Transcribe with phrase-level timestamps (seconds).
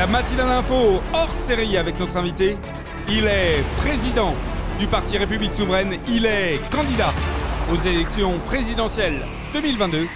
[0.00, 2.56] La matinale info hors série avec notre invité.
[3.06, 4.34] Il est président
[4.78, 5.98] du Parti République Souveraine.
[6.08, 7.10] Il est candidat
[7.70, 10.08] aux élections présidentielles 2022.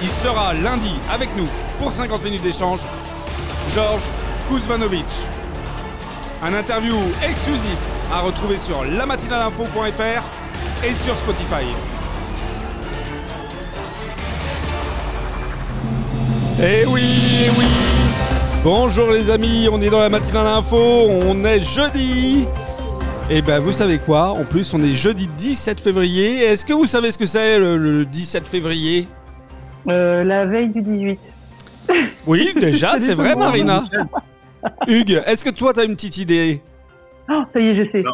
[0.00, 1.46] Il sera lundi avec nous
[1.78, 2.80] pour 50 minutes d'échange.
[3.74, 4.08] Georges
[4.48, 5.04] Kuzmanovic.
[6.42, 7.76] Un interview exclusif
[8.10, 11.66] à retrouver sur lamatinalinfo.fr et sur Spotify.
[16.62, 17.04] Eh oui,
[17.44, 17.87] eh oui
[18.64, 22.46] Bonjour les amis, on est dans la matinale info, on est jeudi
[23.30, 26.42] Et ben vous savez quoi, en plus on est jeudi 17 février.
[26.44, 29.06] Est-ce que vous savez ce que c'est le, le 17 février?
[29.88, 31.20] Euh, la veille du 18.
[32.26, 33.84] Oui, déjà, C'est vrai Marina
[34.88, 36.60] Hugues, est-ce que toi t'as une petite idée?
[37.30, 38.02] Oh, ça y est, je sais.
[38.02, 38.12] Non.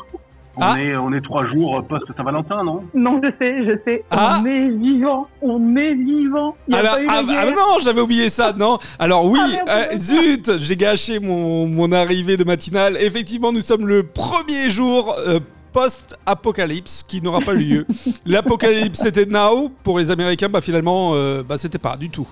[0.57, 0.77] On, Ah.
[0.81, 2.85] est, on est trois jours post-Saint-Valentin, non?
[2.95, 4.05] Non, je sais, je sais.
[4.11, 4.39] Ah.
[4.41, 5.27] On est vivant.
[5.42, 6.55] On est vivant.
[6.69, 8.78] Il y a Alors, pas eu ah, ah, non, j'avais oublié ça, non?
[9.01, 12.97] Alors oui, Ah, merde, euh, zut, j'ai gâché mon, mon arrivée de matinale.
[13.01, 15.41] Effectivement, nous sommes le premier jour euh,
[15.73, 17.87] post-apocalypse qui n'aura pas eu lieu.
[18.27, 22.28] L'apocalypse c'était now, pour les Américains, bah finalement, euh, bah c'était pas du tout.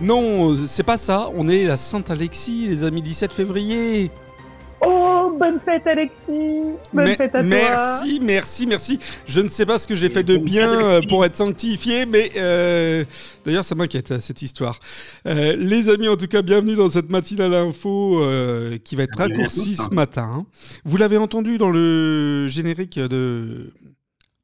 [0.00, 1.28] Non, c'est pas ça.
[1.36, 4.10] On est la Sainte-Alexis, les amis, 17 février.
[5.40, 6.12] Bonne fête, Alexis.
[6.28, 7.42] Bonne Mais- fête à toi.
[7.42, 8.98] merci, merci, merci.
[9.26, 12.30] Je ne sais pas ce que j'ai fait de bien euh, pour être sanctifié, mais
[12.36, 13.04] euh,
[13.46, 14.78] d'ailleurs, ça m'inquiète euh, cette histoire.
[15.26, 19.16] Euh, les amis, en tout cas, bienvenue dans cette matinale info euh, qui va être
[19.18, 19.86] raccourcie hein.
[19.88, 20.30] ce matin.
[20.30, 20.46] hein.
[20.84, 23.72] Vous l'avez entendu dans le générique de.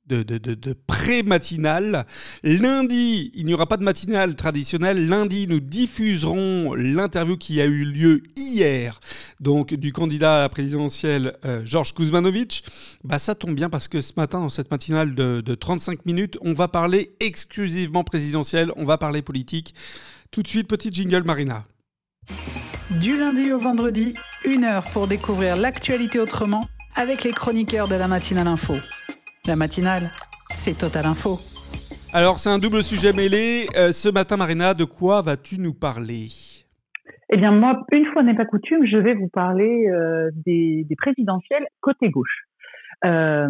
[0.07, 2.07] De, de, pré-matinale.
[2.45, 5.09] Lundi, il n'y aura pas de matinale traditionnelle.
[5.09, 9.01] Lundi, nous diffuserons l'interview qui a eu lieu hier
[9.41, 12.65] donc du candidat à la présidentielle euh, Georges Kuzmanovic,
[13.05, 16.39] bah ça tombe bien parce que ce matin, dans cette matinale de, de 35 minutes,
[16.41, 19.75] on va parler exclusivement présidentielle, on va parler politique.
[20.30, 21.64] Tout de suite, petit jingle Marina.
[22.91, 24.14] Du lundi au vendredi,
[24.45, 28.75] une heure pour découvrir l'actualité autrement avec les chroniqueurs de la matinale info.
[29.46, 30.11] La matinale,
[30.51, 31.39] c'est Total Info.
[32.12, 33.67] Alors, c'est un double sujet mêlé.
[33.77, 36.27] Euh, ce matin, Marina, de quoi vas-tu nous parler?
[37.30, 40.96] Eh bien, moi, une fois n'est pas coutume, je vais vous parler euh, des, des
[40.96, 42.46] présidentielles côté gauche.
[43.05, 43.48] Euh,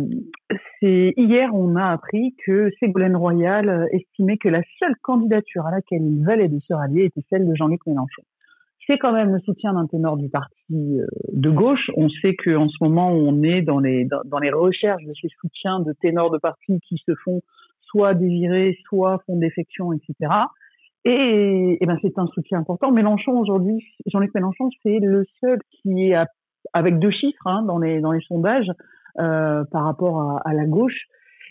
[0.81, 5.71] c'est hier, on a appris que Ségolène Royal euh, estimait que la seule candidature à
[5.71, 8.23] laquelle il valait de se rallier était celle de Jean-Luc Mélenchon.
[8.87, 11.91] C'est quand même le soutien d'un ténor du parti euh, de gauche.
[11.97, 15.81] On sait qu'en ce moment, on est dans les dans, les recherches de ces soutiens
[15.81, 17.41] de ténors de partis qui se font
[17.83, 20.15] soit désirer, soit font défection, etc.
[21.05, 22.91] Et, et ben c'est un soutien important.
[22.93, 26.27] Mélenchon aujourd'hui, Jean-Luc Mélenchon, c'est le seul qui est à-
[26.73, 28.71] avec deux chiffres hein, dans les dans les sondages
[29.19, 31.07] euh, par rapport à, à la gauche.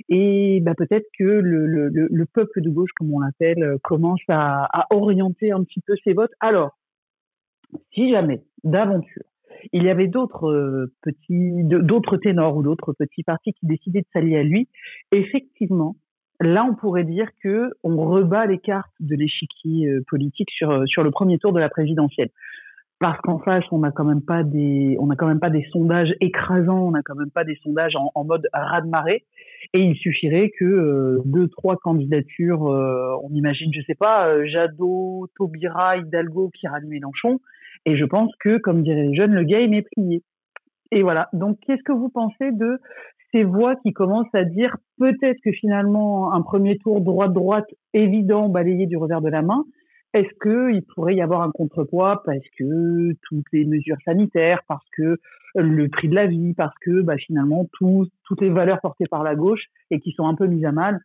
[0.09, 4.19] Et ben, peut-être que le, le, le, le peuple de gauche, comme on l'appelle, commence
[4.27, 6.33] à, à orienter un petit peu ses votes.
[6.41, 6.77] Alors,
[7.93, 9.23] si jamais, d'aventure,
[9.73, 14.07] il y avait d'autres euh, petits, d'autres ténors ou d'autres petits partis qui décidaient de
[14.13, 14.67] s'allier à lui,
[15.11, 15.95] effectivement,
[16.39, 21.03] là, on pourrait dire que on rebat les cartes de l'échiquier euh, politique euh, sur
[21.03, 22.29] le premier tour de la présidentielle.
[22.99, 25.65] Parce qu'en face, on n'a quand même pas des, on n'a quand même pas des
[25.71, 29.25] sondages écrasants, on n'a quand même pas des sondages en, mode raz-de-marée.
[29.73, 34.45] Et il suffirait que euh, deux, trois candidatures, euh, on imagine, je sais pas, euh,
[34.47, 37.39] Jadot, Taubira, Hidalgo qui rallient Mélenchon.
[37.85, 40.23] Et je pense que, comme diraient les jeunes, le game est plié.
[40.91, 41.27] Et voilà.
[41.33, 42.79] Donc, qu'est-ce que vous pensez de
[43.33, 48.85] ces voix qui commencent à dire peut-être que finalement un premier tour droite-droite évident balayé
[48.87, 49.65] du revers de la main,
[50.15, 55.19] est-ce qu'il pourrait y avoir un contrepoids parce que toutes les mesures sanitaires, parce que
[55.55, 59.23] le prix de la vie, parce que bah, finalement tout, toutes les valeurs portées par
[59.23, 60.99] la gauche et qui sont un peu mises à mal,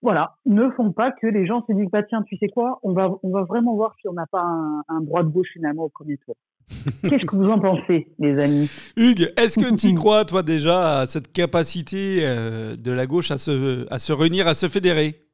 [0.00, 2.92] voilà, ne font pas que les gens se disent bah tiens tu sais quoi, on
[2.92, 5.88] va on va vraiment voir si on n'a pas un, un droite gauche finalement au
[5.88, 6.36] premier tour.
[7.02, 8.70] Qu'est-ce que vous en pensez, les amis?
[8.96, 13.38] Hugues, est-ce que tu crois, toi, déjà, à cette capacité euh, de la gauche à
[13.38, 15.25] se, à se réunir, à se fédérer?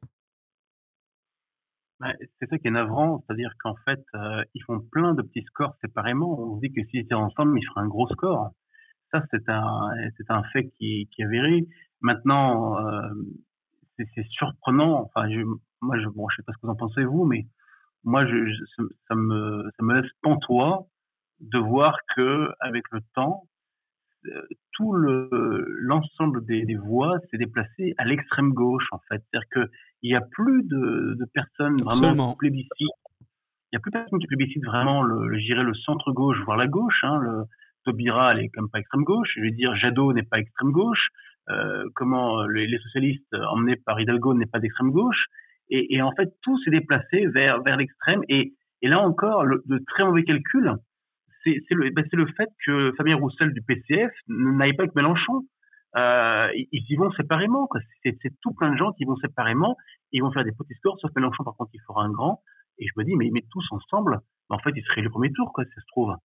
[2.39, 5.75] C'est ça qui est navrant, c'est-à-dire qu'en fait, euh, ils font plein de petits scores
[5.81, 6.39] séparément.
[6.39, 8.51] On se dit que s'ils étaient ensemble, ils feraient un gros score.
[9.11, 9.91] Ça, c'est un,
[10.29, 11.67] un fait qui, qui est avéré.
[12.01, 13.09] Maintenant, euh,
[13.97, 15.03] c'est surprenant.
[15.03, 15.41] Enfin, je,
[15.81, 17.45] moi, je, bon, je sais pas ce que vous en pensez vous, mais
[18.03, 18.35] moi, je,
[19.07, 20.87] ça me, ça me laisse pantois
[21.39, 23.43] de voir que avec le temps,
[24.25, 24.41] euh,
[24.71, 25.29] tout le
[25.81, 29.21] l'ensemble des, des voix s'est déplacé à l'extrême gauche en fait.
[29.31, 29.71] C'est-à-dire que
[30.03, 32.99] il y a plus de, de personnes vraiment qui plébiscitent.
[33.71, 36.37] Il y a plus personne qui plébiscite vraiment le, le- je dirais le centre gauche
[36.45, 37.03] voire la gauche.
[37.03, 37.43] Hein, le
[37.85, 39.31] Taubira, elle est quand même pas extrême gauche.
[39.35, 41.07] Je veux dire, Jadot n'est pas extrême gauche.
[41.49, 45.25] Euh, comment euh, les, les socialistes euh, emmenés par Hidalgo n'est pas d'extrême gauche.
[45.69, 48.21] Et, et en fait, tout s'est déplacé vers vers l'extrême.
[48.29, 48.53] Et
[48.83, 50.71] Et là encore, le, très mauvais calcul,
[51.43, 55.43] c'est le, ben le fait que Fabien Roussel du PCF n'aille pas avec Mélenchon.
[55.95, 57.67] Euh, ils y vont séparément.
[58.03, 59.75] C'est tout plein de gens qui vont séparément.
[60.11, 62.41] Ils vont faire des petits scores, sauf Mélenchon, par contre, il fera un grand.
[62.79, 64.19] Et je me dis, mais ils mettent tous ensemble.
[64.49, 66.15] en fait, ils seraient le premier tour, quoi, si ça se trouve.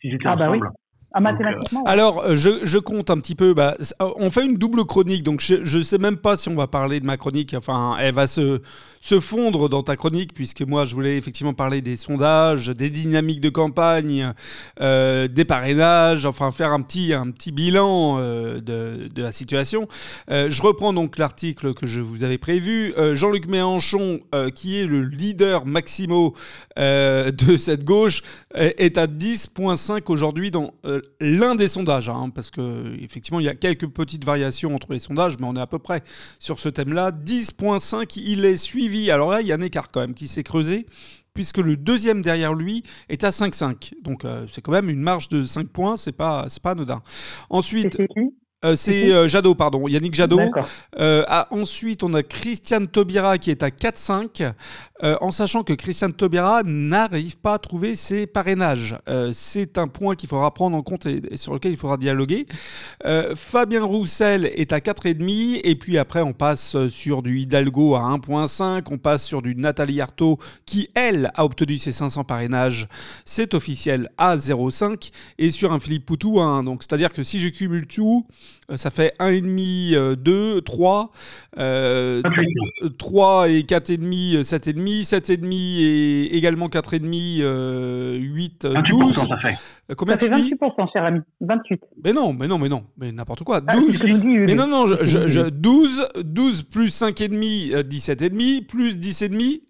[0.00, 0.70] Si j'étais ah bah ensemble.
[1.14, 1.84] Ah, mathématiquement.
[1.84, 3.54] Alors, euh, je, je, compte un petit peu.
[3.54, 6.54] Bah, euh, on fait une double chronique, donc je ne sais même pas si on
[6.54, 7.54] va parler de ma chronique.
[7.54, 8.60] Enfin, elle va se,
[9.00, 13.40] se fondre dans ta chronique, puisque moi, je voulais effectivement parler des sondages, des dynamiques
[13.40, 14.34] de campagne,
[14.82, 19.88] euh, des parrainages, enfin, faire un petit, un petit bilan de, de, la situation.
[20.28, 22.92] je reprends donc l'article que je vous avais prévu.
[23.14, 24.20] Jean-Luc Mélenchon,
[24.54, 26.34] qui est le leader maximo
[26.76, 28.22] de cette gauche,
[28.54, 30.72] est à 10,5 aujourd'hui dans
[31.20, 34.98] l'un des sondages, hein, parce que effectivement il y a quelques petites variations entre les
[34.98, 36.02] sondages, mais on est à peu près
[36.38, 37.10] sur ce thème-là.
[37.10, 39.10] 10.5, il est suivi.
[39.10, 40.86] Alors là, il y a un écart quand même qui s'est creusé
[41.34, 43.92] puisque le deuxième derrière lui est à 5,5.
[44.02, 47.00] Donc euh, c'est quand même une marge de 5 points, c'est pas, pas anodin.
[47.48, 47.96] Ensuite,
[48.64, 50.40] euh, c'est euh, Jadot, pardon, Yannick Jadot.
[50.98, 54.52] Euh, ah, ensuite, on a Christiane Taubira qui est à 4-5,
[55.20, 58.96] en sachant que Christiane Taubira n'arrive pas à trouver ses parrainages.
[59.32, 62.46] c'est un point qu'il faudra prendre en compte et, sur lequel il faudra dialoguer.
[63.36, 68.86] Fabien Roussel est à 4,5, et puis après, on passe sur du Hidalgo à 1,5,
[68.90, 72.88] on passe sur du Nathalie Arthaud qui, elle, a obtenu ses 500 parrainages.
[73.24, 76.64] C'est officiel à 0,5, et sur un Philippe Poutou à 1.
[76.64, 78.26] Donc, c'est-à-dire que si je cumule tout,
[78.76, 81.10] ça fait 1,5, 2, 3.
[81.56, 85.08] 3 et 4,5, 7,5.
[85.08, 89.14] 7,5 et également 4,5, 8, 12.
[89.14, 89.56] Ça fait.
[89.90, 91.20] Euh, combien ça fait 28%, cher ami.
[91.40, 91.80] 28.
[92.04, 92.84] Mais non, mais non, mais non.
[92.98, 93.60] Mais n'importe quoi.
[93.60, 94.02] 12.
[94.02, 99.60] Ah, mais non, non, je, je, 12, 12 plus 5,5, 17,5, plus 10,5,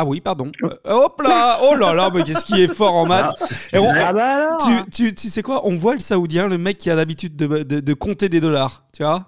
[0.00, 0.50] ah oui, pardon.
[0.62, 3.34] Euh, hop là Oh là là, mais qu'est-ce qui est fort en maths
[3.74, 4.56] ah bah
[4.90, 7.94] tu, tu, sais quoi On voit le Saoudien, le mec qui a l'habitude de, de,
[7.94, 9.26] compter des dollars, tu vois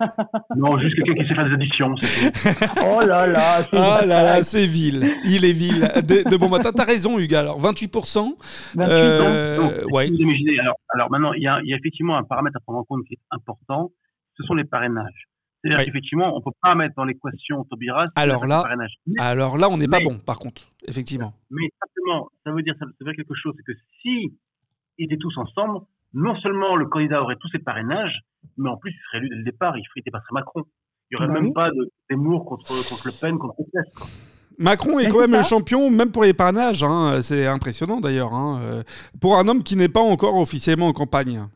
[0.56, 1.94] Non, juste quelqu'un qui sait faire des additions.
[2.84, 5.08] oh là là Ah là là, c'est vil.
[5.24, 5.82] Il est vil.
[6.02, 7.36] De, bon matin, t'as raison, Hugues.
[7.36, 8.34] Alors, 28%.
[8.74, 10.10] 28 euh, ouais.
[10.60, 12.84] alors, alors maintenant, il y, a, il y a effectivement un paramètre à prendre en
[12.84, 13.92] compte qui est important.
[14.36, 15.28] Ce sont les parrainages.
[15.62, 18.06] C'est-à-dire qu'effectivement, on ne peut pas mettre dans l'équation Taubira.
[18.14, 18.62] Alors là,
[19.18, 21.32] alors là, on n'est pas bon, par contre, effectivement.
[21.50, 24.38] Mais simplement, ça veut dire, ça veut dire quelque chose, c'est que si
[24.98, 25.80] ils étaient tous ensemble,
[26.14, 28.20] non seulement le candidat aurait tous ses parrainages,
[28.56, 30.62] mais en plus, il serait élu dès le départ, il ferait dépasser Macron.
[31.10, 31.70] Il n'y aurait bah même pas
[32.10, 36.24] d'amour contre, contre Le Pen, contre Le Macron est quand même le champion, même pour
[36.24, 36.82] les parrainages.
[36.82, 37.22] Hein.
[37.22, 38.34] C'est impressionnant d'ailleurs.
[38.34, 38.60] Hein.
[38.62, 38.82] Euh,
[39.20, 41.46] pour un homme qui n'est pas encore officiellement en campagne.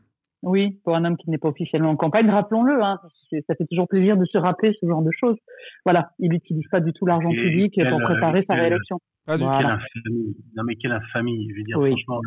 [0.43, 2.99] Oui, pour un homme qui n'est pas officiellement en campagne, rappelons-le, hein,
[3.47, 5.37] ça fait toujours plaisir de se rappeler ce genre de choses.
[5.85, 8.99] Voilà, il n'utilise pas du tout l'argent public pour préparer sa réélection.
[9.25, 9.75] Pas du voilà.
[9.75, 10.35] infamie.
[10.57, 12.19] Non mais quelle infamie, je veux dire, franchement,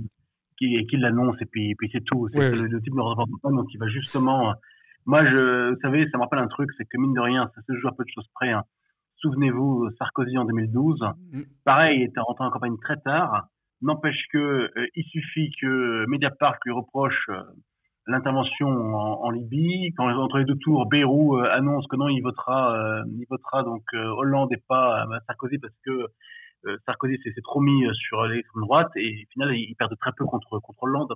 [0.57, 2.27] qui, qui l'annonce et puis, puis c'est tout.
[2.33, 4.55] C'est le, type de représentant donc il va justement...
[5.05, 7.61] Moi, je, vous savez, ça me rappelle un truc, c'est que mine de rien, ça
[7.69, 8.51] se joue à peu de choses près.
[8.51, 8.65] Hein.
[9.19, 11.41] Souvenez-vous, Sarkozy en 2012, mm.
[11.65, 13.47] pareil, il était rentré en campagne très tard.
[13.83, 17.29] N'empêche que euh, il suffit que Mediapart lui reproche...
[17.29, 17.43] Euh,
[18.07, 19.93] l'intervention en, en, Libye.
[19.97, 23.63] Quand entre les deux tours, Bayrou euh, annonce que non, il votera, euh, il votera
[23.63, 26.07] donc euh, Hollande et pas Sarkozy parce que
[26.85, 30.59] Sarkozy s'est trop mis sur l'extrême droite et au final il perd très peu contre
[30.59, 31.15] contre Hollande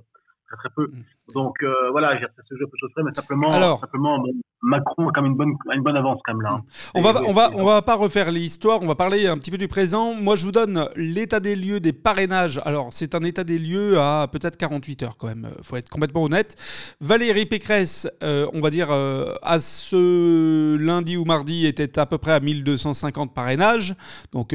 [0.57, 0.87] très peu.
[0.87, 1.33] Mm.
[1.35, 4.25] Donc euh, voilà, se joue un peu chose près, mais simplement, simplement
[4.63, 6.53] Macron a quand même une bonne, une bonne avance quand même là.
[6.55, 6.65] Hein.
[6.95, 9.57] On va, on va, on va pas refaire l'histoire, on va parler un petit peu
[9.57, 10.15] du présent.
[10.15, 12.61] Moi, je vous donne l'état des lieux des parrainages.
[12.65, 15.49] Alors, c'est un état des lieux à peut-être 48 heures quand même.
[15.63, 16.57] Faut être complètement honnête.
[17.01, 22.19] Valérie Pécresse, euh, on va dire euh, à ce lundi ou mardi, était à peu
[22.19, 23.95] près à 1250 parrainages.
[24.33, 24.55] Donc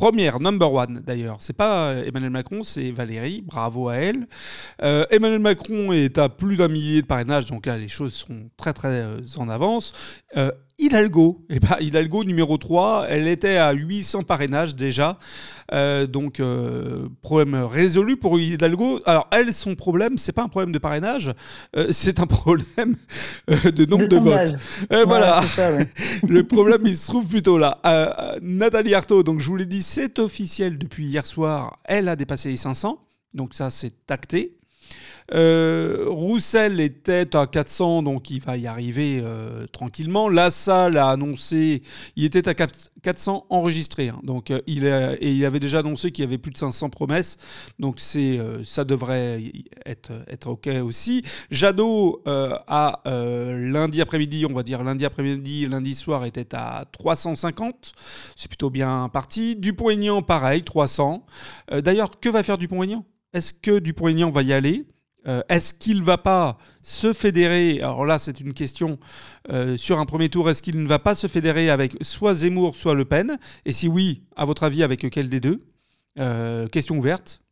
[0.00, 4.26] Première, number one d'ailleurs, c'est pas Emmanuel Macron, c'est Valérie, bravo à elle.
[4.82, 8.48] Euh, Emmanuel Macron est à plus d'un millier de parrainages, donc là les choses sont
[8.56, 9.92] très très euh, en avance.
[10.38, 15.18] Euh, Hidalgo, eh ben, Hidalgo numéro 3, elle était à 800 parrainages déjà.
[15.74, 19.00] Euh, donc, euh, problème résolu pour Hidalgo.
[19.04, 21.34] Alors, elle, son problème, c'est pas un problème de parrainage,
[21.76, 22.96] euh, c'est un problème
[23.46, 24.54] de nombre de, votes.
[25.06, 25.42] voilà.
[26.28, 27.78] Le problème, il se trouve plutôt là.
[28.40, 32.48] Nathalie Arthaud, donc je vous l'ai dit, c'est officiel depuis hier soir, elle a dépassé
[32.48, 32.98] les 500.
[33.34, 34.59] Donc, ça, c'est tacté.
[35.32, 40.28] Euh, Roussel était à 400, donc il va y arriver euh, tranquillement.
[40.28, 41.82] La salle a annoncé,
[42.16, 44.20] il était à 400 enregistrés, hein.
[44.22, 47.36] donc euh, il et il avait déjà annoncé qu'il y avait plus de 500 promesses,
[47.78, 49.42] donc c'est ça devrait
[49.86, 51.22] être être ok aussi.
[51.50, 57.92] Jadot à lundi après-midi, on va dire lundi après-midi, lundi soir était à 350,
[58.36, 59.56] c'est plutôt bien parti.
[59.56, 61.24] Dupont-Aignan pareil, 300.
[61.82, 63.04] D'ailleurs, que va faire Dupont-Aignan?
[63.32, 64.86] Est-ce que Dupont-Aignan va y aller?
[65.26, 68.98] Euh, est-ce qu'il ne va pas se fédérer Alors là, c'est une question
[69.52, 70.48] euh, sur un premier tour.
[70.48, 73.36] Est-ce qu'il ne va pas se fédérer avec soit Zemmour, soit Le Pen?
[73.66, 75.58] Et si oui, à votre avis, avec quel des deux?
[76.18, 77.42] Euh, Question ouverte.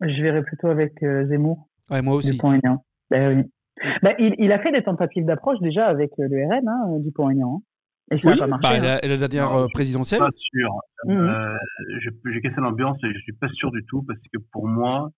[0.00, 1.68] Je verrais plutôt avec Zemmour.
[1.90, 2.32] Ouais, moi aussi.
[2.32, 2.84] Dupont-Aignan.
[3.10, 3.90] Ben, oui.
[4.02, 7.62] ben, il, a fait des tentatives d'approche déjà avec le RN, hein, Dupont-Aignan.
[8.10, 8.98] Et ça oui, pas marché, bah, hein.
[9.02, 10.20] la, dernière présidentielle.
[10.20, 11.16] Je suis pas sûr.
[11.16, 12.32] Mmh.
[12.32, 15.10] J'ai cassé l'ambiance et je suis pas sûr du tout parce que pour moi,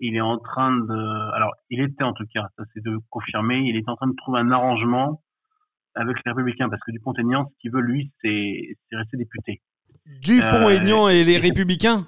[0.00, 3.58] il est en train de, alors il était en tout cas, ça c'est de confirmer,
[3.58, 5.22] il est en train de trouver un arrangement
[5.94, 9.60] avec les Républicains parce que Dupont-Aignan, ce qu'il veut lui, c'est rester député.
[10.20, 12.06] Dupont-Aignan euh, et les Républicains?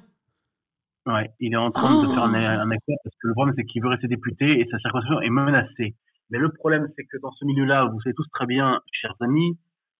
[1.06, 3.64] Ouais, il est en train de faire un, un, accord parce que le problème c'est
[3.64, 5.94] qu'il veut rester député et sa circonscription est menacée.
[6.30, 9.56] Mais le problème c'est que dans ce milieu-là, vous savez tous très bien, chers amis,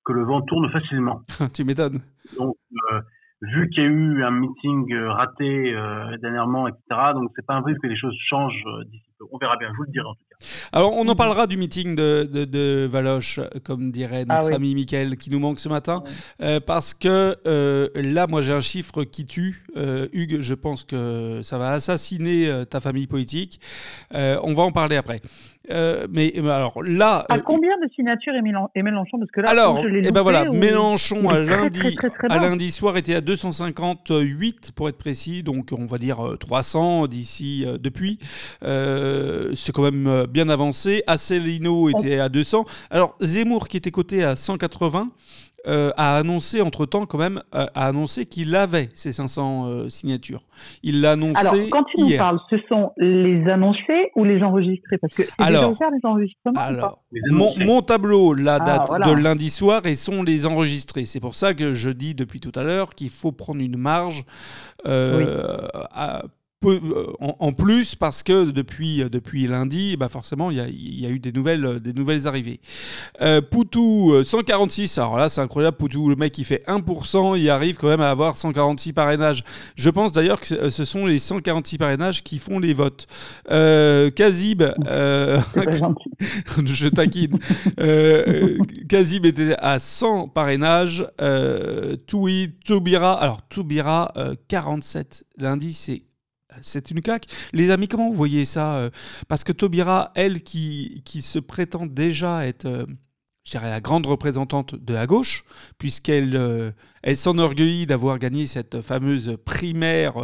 [0.07, 1.23] que le vent tourne facilement.
[1.55, 2.01] tu m'étonnes.
[2.39, 2.57] Donc,
[2.93, 3.01] euh,
[3.43, 6.83] vu qu'il y a eu un meeting euh, raté euh, dernièrement, etc.
[7.15, 9.27] Donc c'est pas un risque que les choses changent euh, d'ici peu.
[9.31, 10.37] On verra bien, je vous le dirai en tout cas.
[10.73, 14.75] Alors on en parlera du meeting de, de, de Valoche, comme dirait ah notre ami
[14.75, 16.03] Michael, qui nous manque ce matin,
[16.67, 17.35] parce que
[17.95, 19.65] là, moi j'ai un chiffre qui tue.
[20.13, 23.59] Hugues, je pense que ça va assassiner ta famille politique.
[24.13, 25.23] on va en parler après.
[25.71, 27.25] Euh, mais alors là.
[27.29, 29.19] À combien de signatures est Mélenchon?
[29.19, 31.97] Parce que là, alors, je eh ben voilà, Mélenchon à lundi,
[32.29, 37.09] à lundi soir était à 258 pour être précis, donc on va dire 300 euh,
[37.09, 38.19] d'ici euh, depuis.
[38.63, 41.03] c'est quand même bien avancé.
[41.07, 42.65] Asselineau était à 200.
[42.91, 45.09] Alors Zemmour qui était coté à 180.
[45.69, 50.43] Euh, a annoncé entre-temps quand même, euh, a annoncé qu'il avait ces 500 euh, signatures.
[50.85, 54.99] Il l'a annoncé Alors, quand tu nous parles, ce sont les annoncés ou les enregistrés?
[54.99, 59.87] Parce que c'est déjà les enregistrements alors, mon, tableau, la ah, date de lundi soir,
[59.87, 61.05] et sont les enregistrés.
[61.05, 64.25] C'est pour ça que je dis depuis tout à l'heure qu'il faut prendre une marge
[64.85, 66.23] à,
[66.67, 71.19] euh, en, plus parce que depuis, euh, depuis lundi, bah forcément, il y, a, eu
[71.19, 72.61] des nouvelles, des nouvelles arrivées.
[73.21, 77.77] Euh, Poutou, 146, alors là c'est incroyable, Poutou, le mec qui fait 1%, il arrive
[77.77, 79.45] quand même à avoir 146 parrainages.
[79.77, 83.07] Je pense d'ailleurs que ce sont les 146 parrainages qui font les votes.
[83.49, 84.63] Kazib,
[86.65, 87.39] je taquine,
[88.89, 91.07] Kazib était à 100 parrainages,
[92.07, 94.13] Toui, Toubira, alors Toubira,
[94.49, 96.03] 47, lundi c'est
[96.63, 97.27] c'est une claque.
[97.53, 98.91] Les amis, comment vous voyez ça euh,
[99.29, 102.85] Parce que Tobira, elle, qui, qui se prétend déjà être, euh,
[103.45, 105.45] je dirais, la grande représentante de la gauche,
[105.79, 106.71] puisqu'elle euh,
[107.03, 110.15] elle s'enorgueillit d'avoir gagné cette fameuse primaire.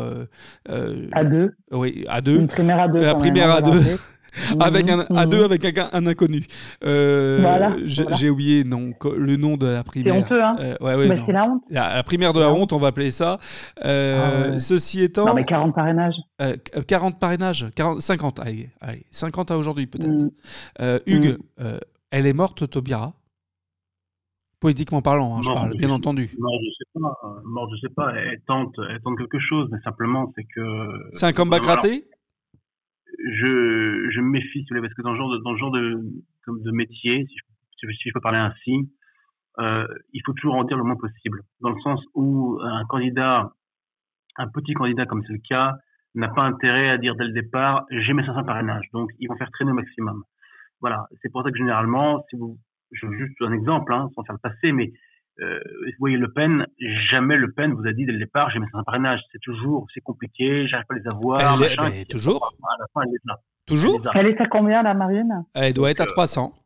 [0.68, 2.38] à deux Oui, à deux.
[2.38, 3.00] Une primaire à deux.
[3.00, 3.80] La primaire à deux.
[4.60, 6.42] avec un, à deux avec un, un inconnu.
[6.84, 10.14] Euh, j'ai oublié non, le nom de la primaire.
[10.14, 11.62] C'est honteux, hein euh, ouais, ouais, C'est la honte.
[11.70, 13.38] La, primaire de la, honte, on va appeler ça.
[13.84, 15.26] Euh, ah ceci étant...
[15.26, 16.16] Non, mais 40 parrainages.
[16.88, 20.24] 40 parrainages, 40, 50, allez, allez 50 à aujourd'hui peut-être.
[20.80, 20.98] Mm.
[21.06, 21.64] Hugues, mm.
[22.10, 23.12] elle est morte, Tobira
[24.62, 26.30] Politiquement parlant, hein, je parle, bien entendu.
[26.38, 27.18] Mort, je sais pas.
[27.44, 28.12] Mort, je sais pas.
[28.14, 30.88] Elle tente, elle tente quelque chose, mais simplement, c'est que.
[31.14, 32.04] C'est un comeback raté?
[33.24, 36.00] Je, je me méfie, parce que dans le genre de, dans le genre de,
[36.48, 38.90] de métier, si je, si je peux parler ainsi,
[39.58, 41.42] euh, il faut toujours en dire le moins possible.
[41.60, 43.52] Dans le sens où un candidat,
[44.36, 45.74] un petit candidat comme c'est le cas,
[46.14, 48.88] n'a pas intérêt à dire dès le départ, j'ai mes 500 parrainages.
[48.92, 50.22] Donc, ils vont faire traîner au maximum.
[50.80, 51.06] Voilà.
[51.22, 52.58] C'est pour ça que généralement, si vous,
[52.90, 54.92] je juste un exemple, hein, sans faire le passé, mais
[55.40, 56.66] euh, vous voyez Le Pen,
[57.10, 59.20] jamais Le Pen vous a dit dès le départ, j'ai mis un parrainage.
[59.32, 61.40] C'est toujours, c'est compliqué, j'arrive pas à les avoir.
[61.40, 63.36] Elle est, toujours à la fin, elle est là.
[63.66, 65.44] Toujours Elle est à combien, la Marine?
[65.54, 66.52] Elle doit être à 300.
[66.52, 66.58] Euh,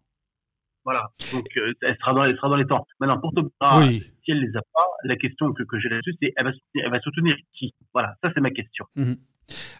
[0.84, 2.86] voilà, donc euh, elle, sera dans, elle sera dans les temps.
[3.00, 4.04] Maintenant, pour Tobira, oui.
[4.24, 6.90] si elle les a pas, la question que, que j'ai là-dessus, c'est elle va, elle
[6.90, 7.74] va soutenir qui?
[7.92, 8.84] Voilà, ça c'est ma question.
[8.94, 9.16] Mhm.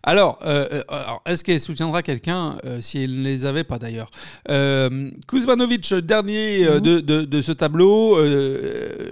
[0.02, 4.11] Alors, euh, alors est-ce qu'elle soutiendra quelqu'un euh, si elle ne les avait pas d'ailleurs?
[4.49, 6.80] Euh, Kuzmanovic, dernier mhm.
[6.80, 8.18] de, de, de, ce tableau,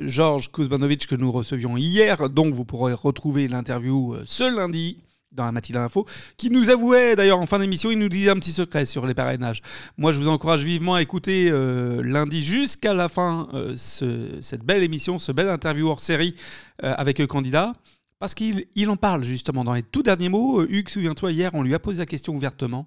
[0.02, 4.98] Georges Kuzmanovic que nous recevions hier, donc vous pourrez retrouver l'interview ce lundi
[5.32, 6.06] dans la matinale info,
[6.36, 9.14] qui nous avouait d'ailleurs en fin d'émission, il nous disait un petit secret sur les
[9.14, 9.62] parrainages.
[9.98, 11.50] Moi, je vous encourage vivement à écouter
[12.04, 16.36] lundi jusqu'à la fin ce, cette belle émission, ce belle interview hors série
[16.80, 17.72] avec le candidat
[18.24, 20.62] parce qu'il il en parle justement dans les tout derniers mots.
[20.62, 22.86] Euh, Hugues, souviens-toi, hier, on lui a posé la question ouvertement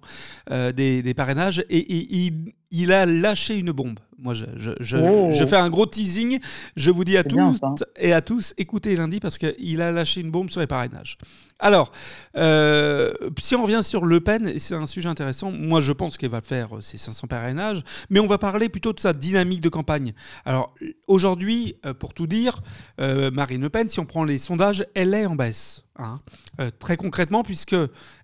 [0.49, 3.99] euh, des, parrainages et il, il a lâché une bombe.
[4.19, 5.29] Moi, je, je, je, Oh.
[5.31, 6.39] je fais un gros teasing.
[6.75, 7.85] Je vous dis à bien, tous ça.
[7.99, 11.17] et à tous, écoutez lundi parce qu'il a lâché une bombe sur les parrainages.
[11.59, 11.91] Alors,
[12.35, 16.31] euh, si on revient sur Le Pen, c'est un sujet intéressant, moi je pense qu'elle
[16.31, 19.69] va faire euh, ses 500 parrainages, mais on va parler plutôt de sa dynamique de
[19.69, 20.13] campagne.
[20.45, 20.73] Alors,
[21.07, 22.61] aujourd'hui, euh, pour tout dire,
[22.99, 25.83] euh, Marine Le Pen, si on prend les sondages, elle est en baisse.
[25.97, 26.19] hein.
[26.59, 27.75] Euh, très concrètement, puisque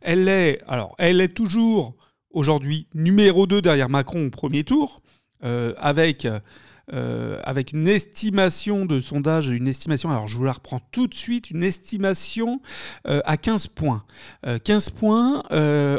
[0.02, 1.96] elle est, alors, elle est toujours
[2.34, 5.02] aujourd'hui numéro 2 derrière Macron au premier tour,
[5.44, 6.28] euh, avec,
[6.92, 11.16] euh, avec une estimation de sondage, une estimation, alors je vous la reprends tout de
[11.16, 12.62] suite, une estimation
[13.08, 14.04] euh, à 15 points.
[14.46, 15.44] Euh, 15 points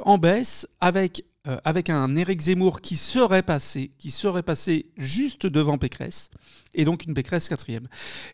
[0.04, 1.24] en baisse avec,
[1.64, 6.30] avec un Éric Zemmour qui serait passé, qui serait passé juste devant Pécresse,
[6.74, 7.86] et donc une Pécresse quatrième.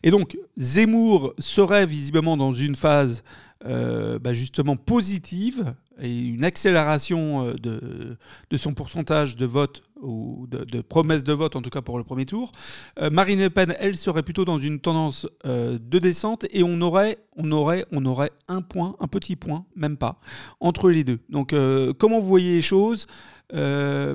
[0.03, 3.23] Et donc Zemmour serait visiblement dans une phase
[3.63, 8.17] bah, justement positive et une accélération euh,
[8.49, 12.03] de, son pourcentage de vote ou de, promesses de vote en tout cas pour le
[12.03, 12.51] premier tour.
[12.99, 16.81] Euh, Marine Le Pen, elle serait plutôt dans une tendance euh, de descente et on
[16.81, 20.19] aurait, on aurait, on aurait un point, un petit point, même pas,
[20.59, 21.19] entre les deux.
[21.29, 23.07] Donc euh, comment vous voyez les choses
[23.53, 24.13] à,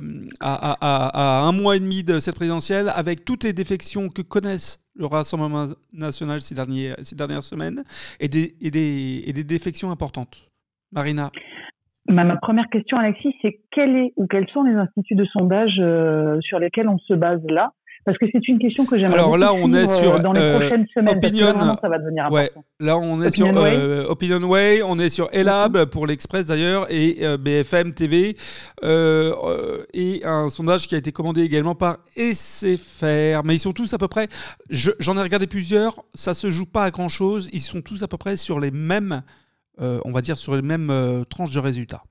[1.47, 5.67] un mois et demi de cette présidentielle avec toutes les défections que connaissent le Rassemblement
[5.93, 7.83] national ces, dernières semaines
[8.19, 10.49] et des défections importantes?
[10.91, 11.31] Marina?
[12.07, 15.73] Ma, ma première question, Alexis, c'est quel est ou quels sont les instituts de sondage
[15.79, 17.71] euh, sur lesquels on se base là?
[18.05, 20.39] Parce que c'est une question que j'aimerais Alors là, on est sur, euh, dans les
[20.39, 21.17] euh, prochaines semaines.
[21.17, 21.47] Opinion.
[21.47, 22.49] vraiment, ça va devenir Ouais.
[22.79, 23.75] Là, on est sur Opinionway.
[23.75, 28.37] euh, Opinionway, on est sur Elab pour l'Express d'ailleurs et euh, BFM TV
[29.93, 33.43] et un sondage qui a été commandé également par SFR.
[33.43, 34.27] Mais ils sont tous à peu près.
[34.69, 35.95] je- J'en ai regardé plusieurs.
[36.13, 37.49] Ça se joue pas à grand chose.
[37.51, 39.21] Ils sont tous à peu près sur les mêmes,
[39.81, 42.03] euh, on va dire sur les mêmes euh, tranches de résultats.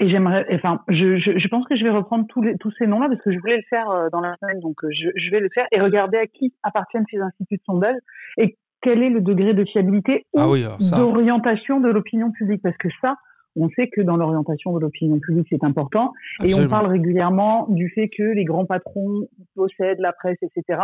[0.00, 2.86] Et j'aimerais, enfin, je, je, je pense que je vais reprendre tous, les, tous ces
[2.86, 5.30] noms-là parce que je voulais le faire euh, dans la semaine, donc euh, je, je
[5.32, 7.96] vais le faire et regarder à qui appartiennent ces instituts de sondage
[8.36, 10.98] et quel est le degré de fiabilité ou Ah oui, alors ça.
[10.98, 12.62] d'orientation de l'opinion publique.
[12.62, 13.16] Parce que ça,
[13.56, 16.12] on sait que dans l'orientation de l'opinion publique, c'est important.
[16.44, 19.26] Et on parle régulièrement du fait que les grands patrons
[19.56, 20.80] possèdent la presse, etc.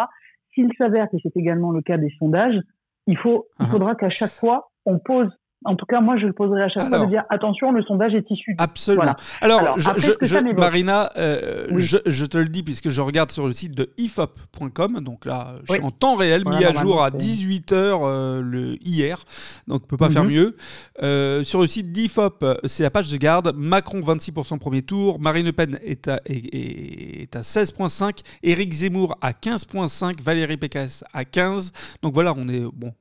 [0.54, 2.58] S'il s'avère que c'est également le cas des sondages,
[3.06, 3.70] il, faut, il Ah.
[3.70, 5.30] faudra qu'à chaque fois, on pose,
[5.64, 7.06] en tout cas moi je le poserai à chaque fois, Alors.
[7.06, 8.54] de dire attention, le sondage est issu.
[8.58, 9.02] Absolument.
[9.40, 9.60] Voilà.
[9.62, 10.38] Alors, je, je- je-.
[10.56, 11.82] Marina, euh, Oui.
[11.82, 15.74] je, te le dis puisque je regarde sur le site de ifop.com, donc là, je
[15.74, 19.18] suis en temps réel, Voilà, mis à jour à normalement, c'est- 18h le, hier,
[19.68, 20.12] donc on peut pas Mhm.
[20.12, 20.56] faire mieux.
[21.02, 25.18] Euh, sur le site d'IFOP, euh, c'est la page de garde, Macron 26% premier tour,
[25.20, 31.04] Marine Le Pen est à, est, est- à 16,5, Éric Zemmour à 15,5, Valérie Pécresse
[31.12, 31.72] à 15.
[32.02, 32.92] Donc voilà, on est bon,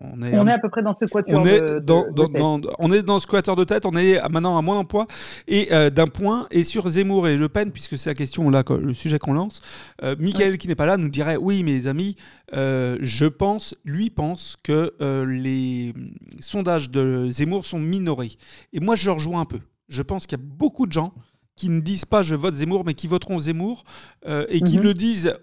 [0.00, 2.28] on est, On est à peu près dans ce quatuor on est de- de- dans,
[2.28, 2.70] de dans- tête.
[2.70, 5.06] dans- on est dans ce squatter de tête, on est maintenant à moins d'emploi
[5.48, 6.46] et euh, d'un point.
[6.50, 9.60] Et sur Zemmour et Le Pen, puisque c'est la question là, le sujet qu'on lance,
[10.02, 12.16] euh, Michael qui n'est pas là nous dirait oui, mes amis,
[12.54, 15.94] euh, je pense, lui pense que euh, les
[16.40, 18.32] sondages de Zemmour sont minorés.
[18.72, 19.60] Et moi, je le rejoins un peu.
[19.88, 21.12] Je pense qu'il y a beaucoup de gens
[21.56, 23.84] qui ne disent pas je vote Zemmour, mais qui voteront Zemmour
[24.26, 24.82] euh, et qui Mhm.
[24.84, 25.34] le disent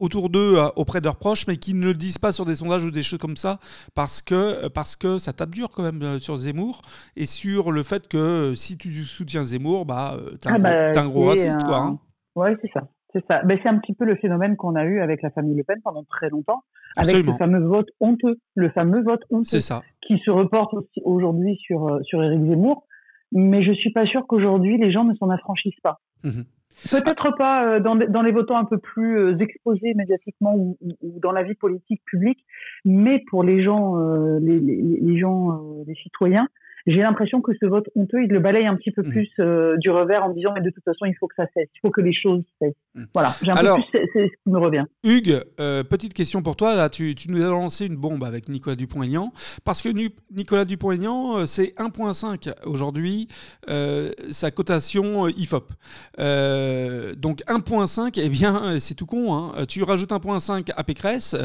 [0.00, 2.56] autour d'eux, euh, auprès de leurs proches, mais qui ne le disent pas sur des
[2.56, 3.58] sondages ou des choses comme ça,
[3.94, 6.82] parce que, parce que ça tape dur quand même euh, sur Zemmour,
[7.16, 10.58] et sur le fait que euh, si tu soutiens Zemmour, bah, euh, t'es un, Ah
[10.58, 11.76] gros- bah, t'es un gros raciste, quoi.
[11.76, 11.98] un- hein.
[12.34, 12.88] Ouais, c'est ça.
[13.12, 13.42] C'est ça.
[13.42, 15.78] Ben, c'est un petit peu le phénomène qu'on a eu avec la famille Le Pen
[15.82, 16.62] pendant très longtemps,
[16.96, 19.82] avec le fameux vote honteux, le fameux vote honteux ça.
[20.06, 22.86] qui se reporte aussi aujourd'hui sur euh, sur Éric Zemmour.
[23.32, 26.00] Mais je suis pas sûre qu'aujourd'hui les gens ne s'en affranchissent pas.
[26.22, 26.44] Mhm.
[26.88, 31.32] Peut-être pas euh, dans, dans les votants un peu plus euh, exposés médiatiquement ou, dans
[31.32, 32.44] la vie politique publique,
[32.84, 36.48] mais pour les gens, euh, les, les, gens, les citoyens,
[36.86, 39.10] j'ai l'impression que ce vote honteux, il le balaye un petit peu Mhm.
[39.10, 41.68] plus euh, du revers en disant mais de toute façon il faut que ça cesse,
[41.74, 42.74] il faut que les choses cessent.
[42.94, 43.06] Mhm.
[43.14, 44.84] Voilà, j'ai un Alors- peu plus c'est ce qui me revient.
[45.04, 46.74] Hugues, euh, petite question pour toi.
[46.74, 49.32] Là, tu, tu nous as lancé une bombe avec Nicolas Dupont-Aignan.
[49.64, 49.88] Parce que
[50.30, 53.28] Nicolas Dupont-Aignan, euh, c'est 1,5 aujourd'hui,
[53.68, 55.70] euh, sa cotation IFOP.
[57.16, 59.34] Donc 1,5, eh bien, c'est tout con.
[59.34, 59.64] hein.
[59.68, 61.36] Tu rajoutes 1,5 à Pécresse,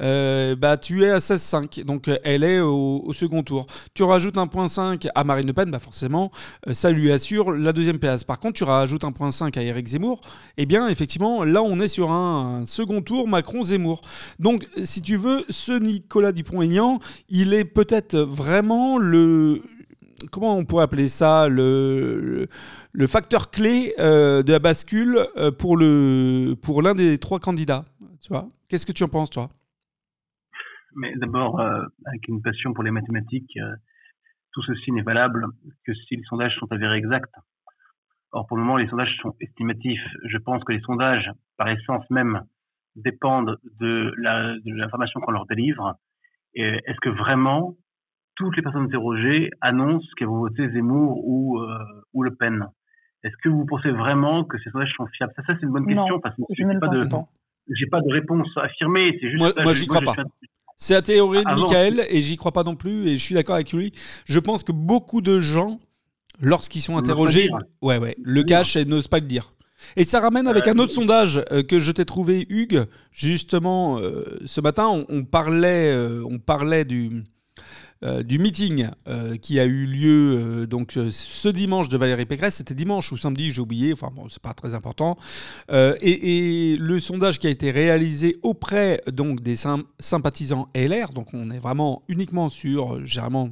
[0.00, 1.84] bah, tu es à 16,5.
[1.84, 3.66] Donc elle est au, au second tour.
[3.94, 4.77] Tu rajoutes 1,5
[5.14, 6.30] à Marine Le Pen, bah forcément,
[6.66, 8.24] euh, ça lui assure la deuxième place.
[8.24, 10.20] Par contre, tu rajoutes 1,5 à Éric Zemmour,
[10.56, 14.00] eh bien, effectivement, là, on est sur un, second tour Macron-Zemmour.
[14.38, 19.62] Donc, si tu veux, ce Nicolas Dupont-Aignan, il est peut-être vraiment le.
[20.32, 22.48] Comment on pourrait appeler ça le,
[23.06, 25.76] facteur clé euh, de la bascule euh, pour
[26.82, 27.84] l'un des trois candidats.
[28.20, 28.32] Tu
[28.68, 29.48] Qu'est-ce que tu en penses, toi?
[30.96, 33.56] Mais d'abord, avec une passion pour les mathématiques,
[34.58, 35.46] tout ceci n'est valable
[35.86, 37.32] que si les sondages sont avérés exacts.
[38.32, 40.02] Or, pour le moment, les sondages sont estimatifs.
[40.24, 42.42] Je pense que les sondages, par essence même,
[42.96, 44.12] dépendent de
[44.64, 45.94] l'information qu'on leur délivre.
[46.54, 47.76] Est-ce que vraiment
[48.34, 51.78] toutes les personnes interrogées annoncent qu'elles vont voter Zemmour ou, euh,
[52.12, 52.66] ou Le Pen?
[53.22, 55.32] Est-ce que vous pensez vraiment que ces sondages sont fiables?
[55.36, 57.04] Ça, ça c'est une bonne question parce que je n'ai pas, de,
[57.90, 59.16] pas de réponse affirmée.
[59.20, 60.14] C'est juste moi, moi j'y crois pas.
[60.80, 63.56] C'est la théorie de Michael et j'y crois pas non plus et je suis d'accord
[63.56, 63.92] avec lui.
[64.24, 65.80] Je pense que beaucoup de gens,
[66.40, 67.48] lorsqu'ils sont interrogés,
[67.82, 69.52] ouais, ouais, le cachent et n'osent pas le dire.
[69.96, 72.86] Et ça ramène avec un autre sondage euh, que je t'ai trouvé, Hugues.
[73.12, 77.24] Justement, euh, ce matin, on, parlait, euh, on parlait du,
[78.02, 78.88] du meeting
[79.42, 82.56] qui a eu lieu donc ce dimanche de Valérie Pécresse.
[82.56, 83.92] C'était dimanche ou samedi, j'ai oublié.
[83.92, 85.16] Enfin bon, c'est pas très important.
[85.70, 89.56] Et, le sondage qui a été réalisé auprès donc des
[89.98, 91.12] sympathisants LR.
[91.12, 93.50] Donc on est vraiment uniquement sur généralement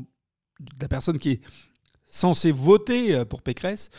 [0.81, 1.41] la personne qui est
[2.07, 3.91] censé voter euh, pour Pécresse,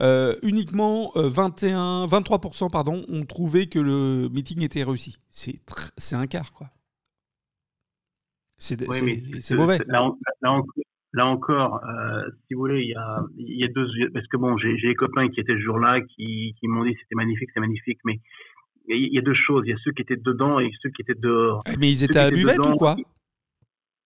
[0.00, 5.16] euh, uniquement 21, euh, 23% pardon, ont trouvé que le meeting était réussi.
[5.30, 6.68] C'est un quart, quoi.
[8.60, 9.78] C'est, mauvais.
[11.12, 11.80] Là, encore,
[12.46, 13.88] si vous voulez, il y a, y a, deux.
[14.14, 17.16] Parce que bon, j'ai, des copains qui étaient ce jour-là qui, qui m'ont dit c'était
[17.16, 18.20] magnifique, c'est magnifique, mais
[18.86, 19.64] il y a deux choses.
[19.66, 21.62] Il y a ceux qui étaient dedans et ceux qui étaient dehors.
[21.66, 22.96] Eh, mais ils étaient à buvette ou quoi?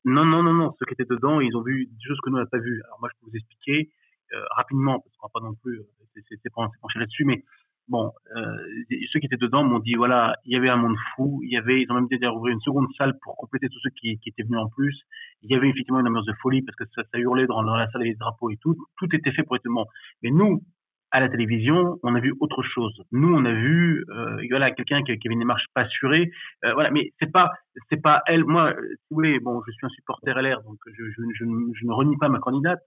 [0.05, 0.75] non, non, non, non.
[0.79, 2.81] Ceux qui étaient dedans, ils ont vu des choses que nous, on n'a pas vues.
[2.87, 3.91] Alors moi, je peux vous expliquer
[4.33, 7.43] euh, rapidement, parce qu'on va pas non plus euh, c'est pencher là-dessus, mais
[7.89, 8.57] bon, euh,
[9.13, 11.57] ceux qui étaient dedans m'ont dit, voilà, il y avait un monde fou, il y
[11.57, 14.43] avait, ils ont même dit ouvrir une seconde salle pour compléter tous ceux qui, étaient
[14.43, 14.99] venus en plus.
[15.43, 18.03] Il y avait effectivement une ambiance de folie parce que ça, hurlait dans, la salle
[18.03, 18.77] des drapeaux et tout.
[18.99, 19.85] Tout était fait pour être bon.
[20.23, 20.63] Mais nous,
[21.11, 23.01] à la télévision, on a vu autre chose.
[23.13, 26.31] Nous, on a vu, euh, voilà, quelqu'un qui, avait une démarche pas assurée.
[26.65, 27.51] Euh, voilà, mais c'est pas,
[27.91, 28.45] c'est pas elle.
[28.45, 31.93] Moi, si vous voulez, bon, je suis un supporter LR, donc je, je, je, ne
[31.93, 32.81] renie pas ma candidate.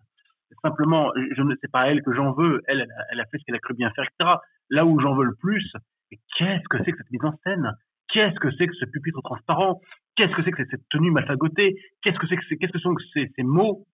[0.61, 2.61] Simplement, je ne sais pas elle que j'en veux.
[2.67, 4.37] Elle, elle a, fait ce qu'elle a cru bien faire, etc.
[4.69, 5.71] Là où j'en veux le plus,
[6.37, 7.71] qu'est-ce que c'est que cette mise en scène?
[8.13, 9.81] Qu'est-ce que c'est que ce pupitre transparent?
[10.15, 11.75] Qu'est-ce que c'est que cette tenue mal fagotée?
[12.01, 13.85] Qu'est-ce que c'est que qu'est-ce que sont ces, ces mots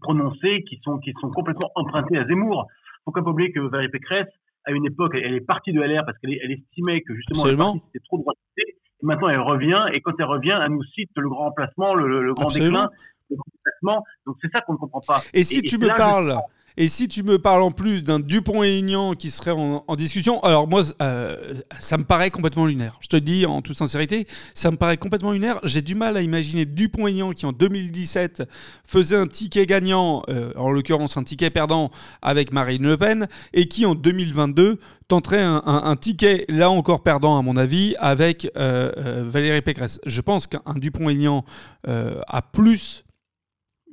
[0.00, 2.66] prononcés qui sont qui sont complètement empruntés à Zemmour?
[3.04, 4.28] Faut pas oublier que Valérie Pécresse,
[4.64, 8.04] à une époque, elle est partie de LR parce qu'elle elle estimait que justement c'était
[8.04, 8.24] trop.
[8.58, 12.32] Et maintenant, elle revient et quand elle revient, elle nous cite le grand emplacement, le,
[12.34, 12.88] grand déclin,
[13.30, 14.04] le grand déplacement.
[14.26, 15.20] Donc c'est ça qu'on ne comprend pas.
[15.34, 16.36] Et si tu me parles
[16.76, 20.82] et si tu me parles en plus d'un Dupont-Aignan qui serait en, discussion, alors moi,
[21.02, 22.98] euh, ça me paraît complètement lunaire.
[23.00, 25.58] Je te dis en toute sincérité, ça me paraît complètement lunaire.
[25.64, 28.44] J'ai du mal à imaginer Dupont-Aignan qui en 2017
[28.86, 31.90] faisait un ticket gagnant, euh, en l'occurrence un ticket perdant
[32.22, 37.42] avec Marine Le Pen, et qui en 2022 tenterait un, ticket, là encore perdant à
[37.42, 40.00] mon avis, avec euh, Valérie Pécresse.
[40.06, 41.44] Je pense qu'un Dupont-Aignan
[41.86, 43.04] a plus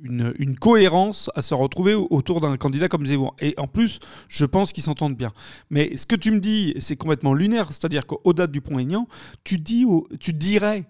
[0.04, 3.36] une, cohérence à se retrouver autour d'un candidat comme Zemmour.
[3.40, 5.32] Et en plus, je pense qu'ils s'entendent bien.
[5.70, 7.72] Mais ce que tu me dis, c'est complètement lunaire.
[7.72, 9.08] C'est-à-dire qu'au-delà du pont-aignan,
[9.44, 9.86] tu, dis,
[10.20, 10.86] tu dirais,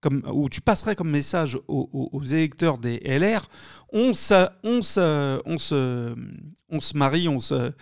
[0.00, 3.48] comme, ou tu passerais comme message aux, électeurs des LR,
[3.92, 4.80] on, se, on,
[5.46, 5.56] on,
[6.70, 7.72] on marie, on se,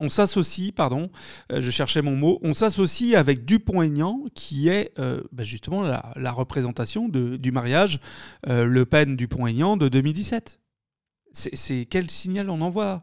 [0.00, 1.10] on s'associe, pardon,
[1.52, 6.32] euh, je cherchais mon mot, on s'associe avec Dupont-Aignan, qui est euh, bah, justement la,
[6.32, 8.00] représentation du mariage
[8.48, 10.58] euh, Le Pen-Dupont-Aignan de 2017.
[11.32, 13.02] C'est quel signal on envoie?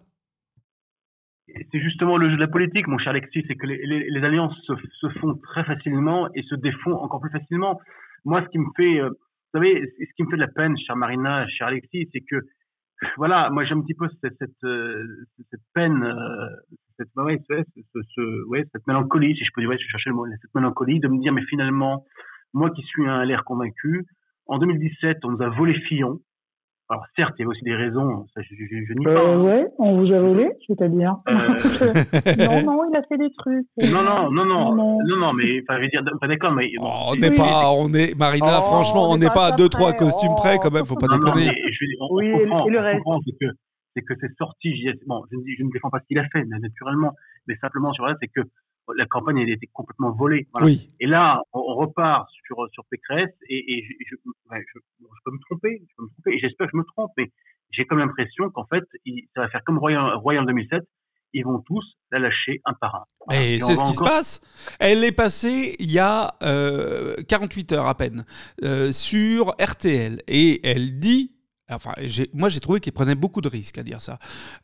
[1.72, 5.08] C'est justement le jeu de la politique, mon cher Alexis, c'est que les, alliances se,
[5.20, 7.80] font très facilement et se défont encore plus facilement.
[8.26, 9.16] Moi, ce qui me fait, vous
[9.54, 12.36] savez, ce qui me fait de la peine, cher Marina, cher Alexis, c'est que
[13.16, 16.04] voilà, moi j'ai un petit peu cette, cette, peine,
[16.98, 20.16] cette, ouais, ce, ce, ouais, cette mélancolie, si je peux dire, ouais, je cherchais le
[20.16, 22.06] mot, cette mélancolie de me dire, mais finalement,
[22.54, 24.06] moi qui suis un LR convaincu,
[24.48, 26.20] en 2017, on nous a volé Fillon.
[26.90, 29.12] Alors certes, il y avait aussi des raisons, ça, je, je, je, nie pas.
[29.12, 31.34] Euh, ouais, on vous a volé, c'est-à-dire euh...
[32.64, 33.68] Non, non, il a fait des trucs.
[33.78, 36.68] Non, non, non, non, non, non, non mais enfin, je veux dire, pas d'accord, mais
[36.80, 39.92] oh, on n'est pas, on est Marina, oh, franchement, on n'est pas, à deux trois
[39.92, 41.48] costumes près quand même, faut pas non, déconner.
[41.48, 43.04] Non, mais je, on, oui, on comprend, et le reste.
[43.42, 43.48] que
[43.98, 44.88] c'est que c'est sorti.
[45.08, 47.16] Bon, je, je, ne défends pas ce qu'il a fait, naturellement,
[47.48, 48.42] mais simplement sur c'est que
[48.96, 50.48] la campagne elle était complètement volée.
[50.62, 50.92] Oui.
[51.00, 54.16] Et là, on, repart sur sur Pécresse et, et je, je,
[55.26, 57.32] peux me tromper, je peux me tromper, et j'espère que je me trompe, mais
[57.72, 58.84] j'ai comme l'impression qu'en fait,
[59.36, 60.84] ça va faire comme Royal, Royal 2007.
[61.34, 63.36] Ils vont tous la lâcher un par un.
[63.36, 64.40] Et, c'est ce qui se passe.
[64.80, 68.26] Elle est passée il y a euh, 48 heures à peine
[68.64, 71.37] euh, sur RTL et elle dit
[71.70, 71.92] Enfin,
[72.34, 74.18] moi, j'ai trouvé qu'elle prenait beaucoup de risques à dire ça.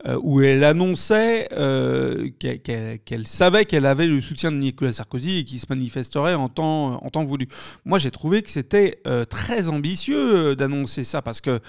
[0.08, 5.44] Euh, où elle annonçait euh, qu'elle savait qu'elle avait le soutien de Nicolas Sarkozy et
[5.44, 7.48] qu'il se manifesterait en temps, en temps voulu.
[7.84, 11.60] Moi, j'ai trouvé que c'était euh, très ambitieux d'annoncer ça parce que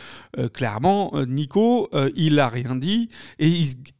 [0.52, 3.48] clairement, Nico, il n'a rien dit et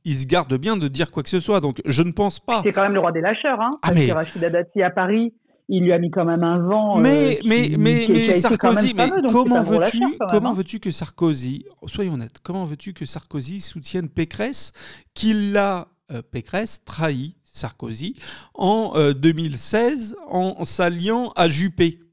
[0.05, 1.61] il, se garde bien de dire quoi que ce soit.
[1.61, 2.63] Donc, je ne pense pas.
[2.65, 3.61] C'est quand même le roi des lâcheurs.
[3.61, 4.07] Hein, ah, parce mais...
[4.07, 5.33] que Rachida Dati à Paris
[5.69, 6.99] il lui a mis quand même un vent.
[6.99, 10.01] Mais, euh, mais, mais, mais Sarkozy, mais comment veux-tu,
[10.31, 10.55] comment hein.
[10.55, 14.73] veux-tu que Sarkozy, soyons honnêtes, comment veux-tu que Sarkozy soutienne Pécresse,
[15.15, 18.17] qu'il l'a, euh, Pécresse, trahi Sarkozy
[18.55, 22.04] en 2016 euh, en s'alliant à Juppé?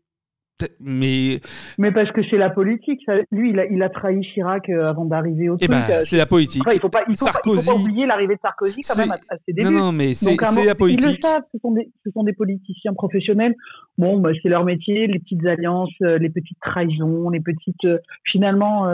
[0.80, 1.40] Mais
[1.78, 3.02] mais parce que c'est la politique.
[3.32, 5.72] lui, il a, il a trahi Chirac euh, avant d'arriver au eh truc.
[5.72, 6.64] Ben, c'est la politique.
[6.74, 7.68] il faut pas, il faut Sarkozy...
[7.68, 9.70] pas, oublier l'arrivée de Sarkozy quand même à, ses débuts.
[9.70, 11.04] Non, non, mais c'est la politique.
[11.04, 11.44] Ils le savent.
[11.54, 13.56] Ce sont des, ce sont des politiciens professionnels.
[13.98, 17.86] Bon, bah, c'est leur métier, les petites alliances, euh, les petites trahisons, les petites.
[17.86, 18.88] Euh, finalement,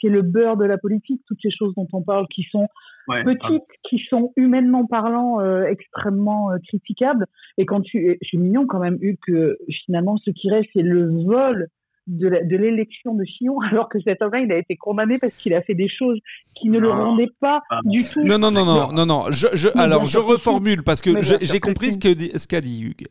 [0.00, 1.22] c'est le beurre de la politique.
[1.26, 2.68] Toutes ces choses dont on parle, qui sont
[3.24, 7.26] petites, qui sont humainement parlant extrêmement critiquables.
[7.58, 11.24] Et quand tu, c'est mignon quand même, eu que finalement, ce qui reste, c'est le
[11.24, 11.68] vol
[12.10, 15.62] de l'élection de, Chillon, alors que cet homme il a été condamné parce qu'il a
[15.62, 16.18] fait des choses
[16.54, 17.80] qui ne le rendaient pas ah.
[17.84, 18.22] du tout.
[18.22, 19.24] Non, non, non, non, non, non.
[19.30, 23.06] Je, je, alors, je reformule parce que j'ai compris ce qu'a ce dit Hugues.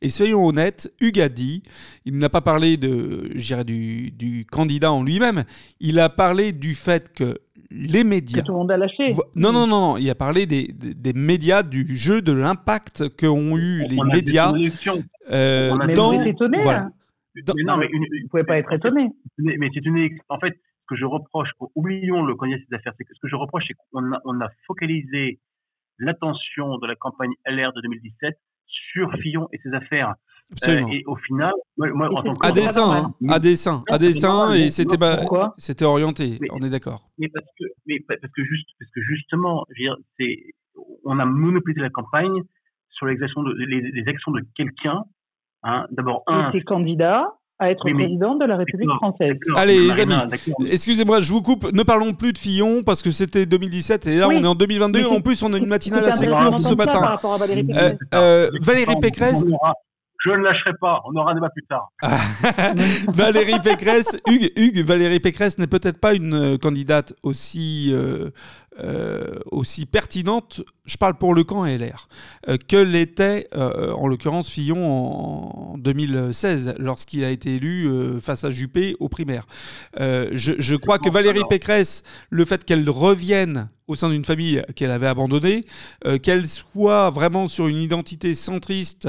[0.00, 1.62] Et soyons honnêtes, Hugues a dit,
[2.06, 3.28] il n'a pas parlé de,
[3.64, 5.44] du, du candidat en lui-même,
[5.78, 7.38] il a parlé du fait que
[7.74, 8.42] les médias.
[8.42, 9.08] tout le monde a lâché.
[9.34, 13.56] Non, non, non, non, il a parlé des, des, médias, du jeu, de l'impact qu'ont
[13.56, 14.52] eu les médias.
[15.30, 16.12] Euh, mais dans...
[16.12, 16.62] vous êtes étonné.
[16.68, 16.90] Hein.
[17.64, 18.04] non, mais une...
[18.22, 19.08] Vous pouvez pas être étonné.
[19.38, 20.08] Mais, c'est une.
[20.28, 23.28] En fait, ce que je reproche, oublions le candidat des affaires, c'est que ce que
[23.28, 25.40] je reproche, c'est qu'on a, on a focalisé
[25.98, 28.34] l'attention de la campagne LR de 2017
[28.66, 30.14] sur Fillon et ses affaires.
[30.68, 34.52] Euh, et au final, moi, en tant que à dessein, hein, à dessein, à dessein,
[34.52, 34.96] et c'était
[35.58, 36.38] c'était orienté.
[36.52, 37.08] on est d'accord.
[37.18, 39.64] Mais parce que, mais parce que juste, parce que justement,
[40.18, 40.38] c'est,
[41.04, 42.42] on a monopolisé la campagne
[42.90, 45.04] sur les actions de, les, actions de quelqu'un.
[45.64, 45.86] Hein.
[45.90, 46.50] D'abord un.
[46.50, 47.26] Était candidat
[47.58, 49.36] à être président de la République française.
[49.56, 50.14] Allez, les amis,
[50.70, 51.72] excusez-moi, je vous coupe.
[51.72, 55.06] Ne parlons plus de Fillon parce que c'était 2017 et là on est en 2022.
[55.06, 57.16] En plus, on a une matinale assez courte ce matin.
[57.24, 59.44] Euh, euh, Valérie Pécresse.
[60.24, 61.90] Je ne lâcherai pas, on aura un débat plus tard.
[63.08, 68.30] Valérie Pécresse, Hugues, Hugues, Valérie Pécresse n'est peut-être pas une euh, candidate aussi, euh,
[68.82, 72.08] euh, aussi pertinente, je parle pour le camp LR,
[72.68, 77.88] que l'était en l'occurrence Fillon en, 2016, lorsqu'il a été élu
[78.20, 79.46] face à Juppé aux primaires.
[79.98, 84.90] Je, je, crois que Valérie Pécresse, le fait qu'elle revienne au sein d'une famille qu'elle
[84.90, 85.64] avait abandonnée,
[86.22, 89.08] qu'elle soit vraiment sur une identité centriste,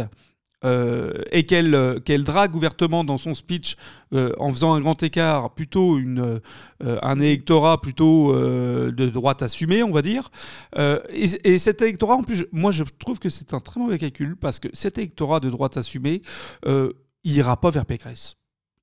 [0.66, 3.78] euh, et qu'elle euh, qu'elle drague ouvertement dans son speech
[4.14, 6.42] euh, en faisant un grand écart, plutôt une,
[6.82, 10.32] un électorat plutôt de droite assumée, on va dire.
[10.78, 14.36] Et, et, cet électorat, en plus, moi je trouve que c'est un très mauvais calcul
[14.36, 16.22] parce que cet électorat de droite assumée,
[16.66, 18.36] il ira pas vers Pécresse.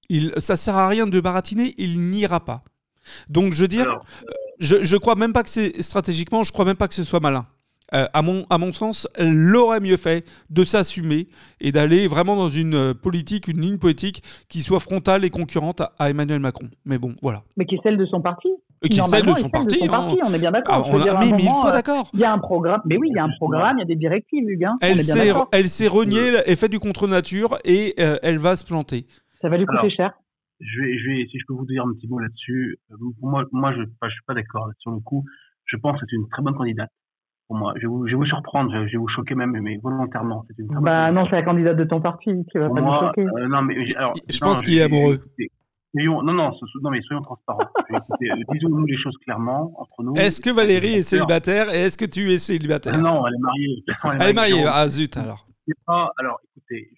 [0.09, 2.63] Il, ça sert à rien de baratiner, il n'ira pas.
[3.29, 4.01] Donc je veux dire,
[4.59, 7.21] je, je crois même pas que c'est stratégiquement, je crois même pas que ce soit
[7.21, 7.47] malin.
[7.95, 11.29] Euh, à, mon, à mon sens, elle l'aurait mieux fait de s'assumer
[11.61, 15.83] et d'aller vraiment dans une euh, politique, une ligne politique qui soit frontale et concurrente
[15.99, 16.67] à, Emmanuel Macron.
[16.85, 17.43] Mais bon, voilà.
[17.57, 18.49] Mais qui est celle de son parti.
[18.85, 20.85] Et qui est celle de son, parti, on est bien d'accord.
[20.93, 22.11] Ah, mais, mille fois d'accord.
[22.15, 23.87] Il y a un programme, mais oui, il y a un programme, il y a
[23.87, 24.65] des directives, Hugues.
[24.65, 24.77] Hein.
[24.81, 24.99] Elle
[25.69, 29.07] s'est reniée, elle fait du contre-nature et euh, elle va se planter.
[29.41, 30.13] Ça va lui coûter cher.
[30.59, 32.79] Je vais, je vais, si je peux vous dire un petit mot là-dessus,
[33.21, 35.25] moi, moi, je, ne suis pas d'accord sur le coup.
[35.65, 36.91] Je pense que c'est une très bonne candidate
[37.51, 37.73] moi.
[37.77, 40.45] Je vais vous, je vais vous surprendre, je vais vous choquer même, mais volontairement.
[40.81, 43.23] bah non, c'est la candidate de ton parti qui va pas nous choquer.
[43.23, 45.21] Euh, non, mais alors, je pense qu'il est amoureux.
[45.95, 47.61] non, non, non, mais soyons transparents.
[47.93, 50.15] Euh, disons-nous les choses clairement entre nous.
[50.15, 52.97] Est-ce que Valérie est célibataire et est-ce que tu es célibataire?
[52.97, 53.85] Non, elle est mariée.
[54.21, 54.65] Elle est mariée.
[54.67, 55.47] Ah zut alors.
[56.19, 56.89] alors, écoutez,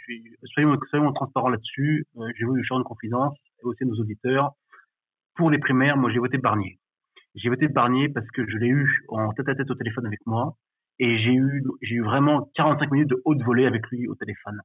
[0.52, 2.06] soyons, soyons, transparents là-dessus.
[2.16, 4.52] Euh, je vais vous faire une confidence et aussi nos auditeurs.
[5.34, 6.78] Pour les primaires, moi j'ai voté Barnier.
[7.34, 10.20] J'ai voté Barnier parce que je l'ai eu en tête à tête au téléphone avec
[10.24, 10.56] moi
[11.00, 14.60] et j'ai eu j'ai eu vraiment 45 minutes de haute volée avec lui au téléphone.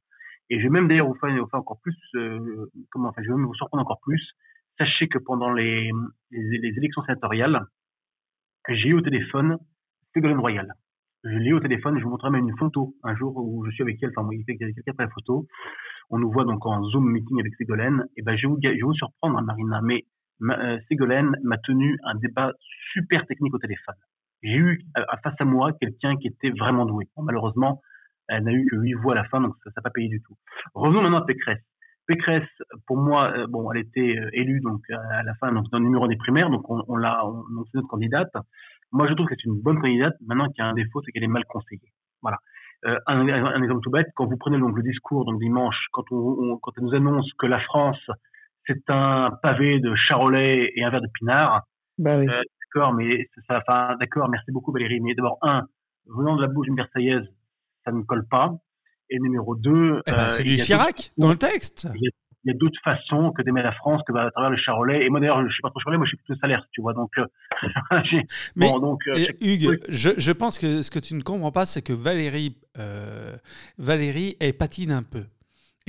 [0.50, 3.46] Et je vais même d'ailleurs vous faire, encore plus euh, comment enfin je vais même
[3.46, 4.22] vous surprendre encore plus.
[4.78, 5.90] Sachez que pendant les
[6.30, 7.60] les, élections sénatoriales,
[8.68, 9.58] j'ai eu au téléphone
[10.14, 10.72] Ségolène Royal.
[11.24, 13.72] Je l'ai eu au téléphone, je vous montrerai même une photo un jour où je
[13.72, 15.48] suis avec elle, enfin il fait quelques la photo.
[16.08, 18.04] On nous voit donc en Zoom meeting avec Ségolène.
[18.16, 20.04] Et ben je vais vous, je vais vous surprendre, hein, Marina, mais
[20.42, 22.52] euh, Ségolène m'a tenu un débat
[22.92, 23.94] super technique au téléphone.
[24.42, 24.82] J'ai eu
[25.22, 27.08] face à moi quelqu'un qui était vraiment doué.
[27.18, 27.82] malheureusement,
[28.28, 30.22] elle n'a eu que huit voix à la fin, donc ça n'a pas payé du
[30.22, 30.34] tout.
[30.74, 31.62] Revenons maintenant à Pécresse.
[32.06, 32.48] Pécresse,
[32.86, 35.84] pour moi, euh, bon, elle était euh, élue donc à la fin donc dans le
[35.84, 38.32] numéro des primaires, donc on, on l'a, on, c'est notre candidate.
[38.92, 40.14] Moi, je trouve que c'est une bonne candidate.
[40.26, 41.92] Maintenant, qu'il y a un défaut, c'est qu'elle est mal conseillée.
[42.22, 42.38] Voilà.
[42.86, 46.04] Euh, un, un, exemple tout bête, quand vous prenez donc le discours donc dimanche, quand
[46.10, 48.10] on, quand elle nous annonce que la France
[48.74, 51.62] c'est un pavé de charolais et un verre de pinard.
[51.98, 52.26] Bah oui.
[52.28, 52.40] euh,
[52.74, 55.00] d'accord, mais ça, enfin, d'accord, merci beaucoup Valérie.
[55.00, 55.66] Mais d'abord un,
[56.06, 57.26] venant de la bouche d'une Versaillaise,
[57.84, 58.52] ça ne colle pas.
[59.10, 61.88] Et numéro deux, Eh ben, euh, c'est il du Chirac dans le texte.
[61.94, 62.10] il
[62.44, 65.04] y a d'autres façons que d'aimer la France que à travers le charolais.
[65.04, 66.94] Et moi d'ailleurs, je suis pas trop charolais, moi je suis plutôt salaire, tu vois.
[66.94, 67.26] Donc, euh,
[68.56, 71.66] Mais- bon, donc, euh, Hugues, je, je pense que ce que tu ne comprends pas,
[71.66, 73.36] c'est que Valérie, euh,
[73.78, 75.24] Valérie, elle patine un peu.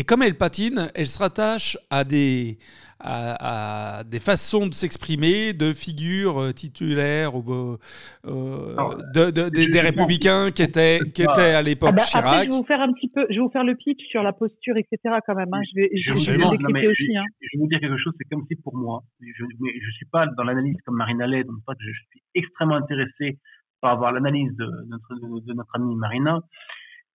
[0.02, 2.58] Et comme elle patine, elle se rattache à des,
[3.00, 7.78] à, à des façons de s'exprimer, de figures euh, titulaires ou euh,
[8.26, 12.20] euh, Alors, de, de- des, républicains qui étaient, qui étaient à l'époque Ah bah, après,
[12.20, 12.46] Chirac.
[12.46, 14.34] je vais vous faire un petit peu, je vais vous faire le pitch sur la
[14.34, 14.98] posture, etc.
[15.24, 15.54] quand même.
[15.54, 15.62] Hein.
[15.70, 16.50] Je vais, je vais, je vais Absolument.
[16.50, 17.16] décrypter Non, mais aussi.
[17.16, 17.26] Hein.
[17.42, 20.26] je vais vous dire quelque chose, c'est comme si pour moi, je ne suis pas
[20.36, 23.38] dans l'analyse comme Marina Lay, donc pas que je suis extrêmement intéressé
[23.82, 26.40] par avoir l'analyse de notre, de, de notre amie Marina.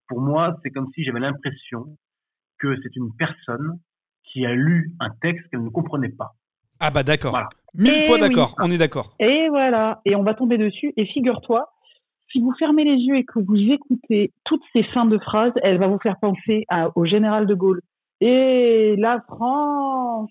[0.07, 1.97] Pour moi, c'est comme si j'avais l'impression
[2.59, 3.79] que c'est une personne
[4.25, 6.33] qui a lu un texte qu'elle ne comprenait pas.
[6.81, 7.31] Ah bah d'accord.
[7.31, 7.49] Voilà.
[7.75, 8.21] Mille Eh fois oui.
[8.23, 9.15] d'accord, on est d'accord.
[9.21, 10.01] Et voilà.
[10.05, 10.93] Et on va tomber dessus.
[10.97, 11.69] Et figure-toi,
[12.33, 15.79] si vous fermez les yeux et que vous écoutez toutes ces fins de phrases, elle
[15.79, 17.81] va vous faire penser à- au général de Gaulle.
[18.21, 20.31] Et la France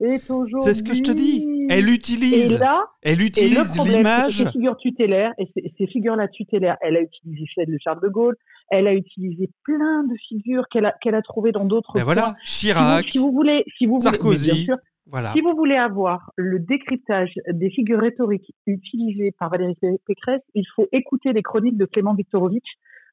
[0.00, 0.62] est aujourd'hui.
[0.62, 1.61] C'est ce que je te dis.
[1.72, 4.42] Elle Et utilise, là, elle utilise l'image.
[4.44, 8.08] ces figures tutélaires, et ces, ces figures-là tutélaires, elle a utilisé celle de Charles de
[8.08, 8.36] Gaulle,
[8.70, 12.34] elle a utilisé plein de figures qu'elle a, qu'elle a trouvées dans d'autres Ben voilà,
[12.44, 14.48] Si vous, Chirac, si vous voulez, si vous voulez, Sarkozy.
[14.48, 15.32] mais bien sûr, voilà.
[15.32, 20.64] si vous voulez avoir le décryptage des figures rhétoriques utilisées par Valérie Pé- Pécresse, il
[20.74, 22.68] faut écouter les chroniques de Clément Viktorovitch,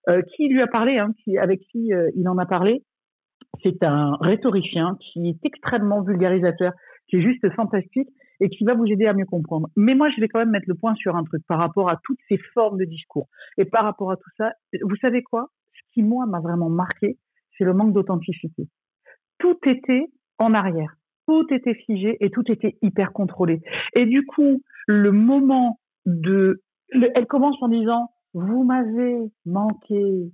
[0.08, 2.84] euh, qui lui a parlé, hein, qui, avec qui euh, il en a parlé.
[3.64, 6.72] C'est un rhétoricien qui est extrêmement vulgarisateur,
[7.10, 8.08] qui est juste fantastique
[8.40, 9.68] et qui va vous aider à mieux comprendre.
[9.76, 11.98] Mais moi, je vais quand même mettre le point sur un truc par rapport à
[12.04, 13.28] toutes ces formes de discours.
[13.58, 15.50] Et par rapport à tout ça, vous savez quoi?
[15.74, 17.18] Ce qui, moi, m'a vraiment marqué,
[17.58, 18.68] c'est le manque d'authenticité.
[19.38, 20.06] Tout était
[20.38, 20.94] en arrière.
[21.28, 23.62] Tout était figé et tout était hyper contrôlé.
[23.94, 26.62] Et du coup, le moment de...
[26.90, 30.32] le- elle commence en disant, vous m'avez manqué.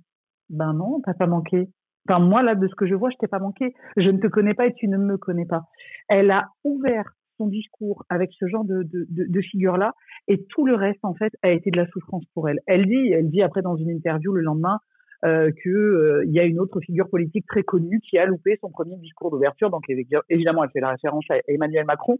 [0.48, 1.68] Ben non, t'as pas manqué.
[2.08, 3.74] Enfin, moi, là, de ce que je vois, je t'ai pas manqué.
[3.96, 5.64] Je ne te connais pas et tu ne me connais pas.
[6.08, 7.04] Elle a ouvert
[7.36, 9.92] son discours avec ce genre de, figure-là
[10.28, 12.60] et tout le reste, en fait, a été de la souffrance pour elle.
[12.66, 14.78] Elle dit, elle dit après dans une interview le lendemain,
[15.24, 18.70] euh, que euh, y a une autre figure politique très connue qui a loupé son
[18.70, 19.70] premier discours d'ouverture.
[19.70, 19.84] Donc
[20.28, 22.18] évidemment, elle fait la référence à Emmanuel Macron.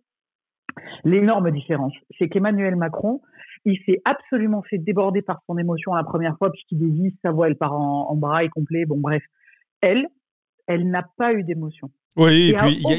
[1.05, 3.20] L'énorme différence, c'est qu'Emmanuel Macron,
[3.64, 7.48] il s'est absolument fait déborder par son émotion la première fois puisqu'il désise sa voix,
[7.48, 8.85] elle part en, en braille complet.
[8.85, 9.22] Bon bref,
[9.81, 10.07] elle,
[10.66, 11.90] elle n'a pas eu d'émotion.
[12.16, 12.90] Oui, et puis il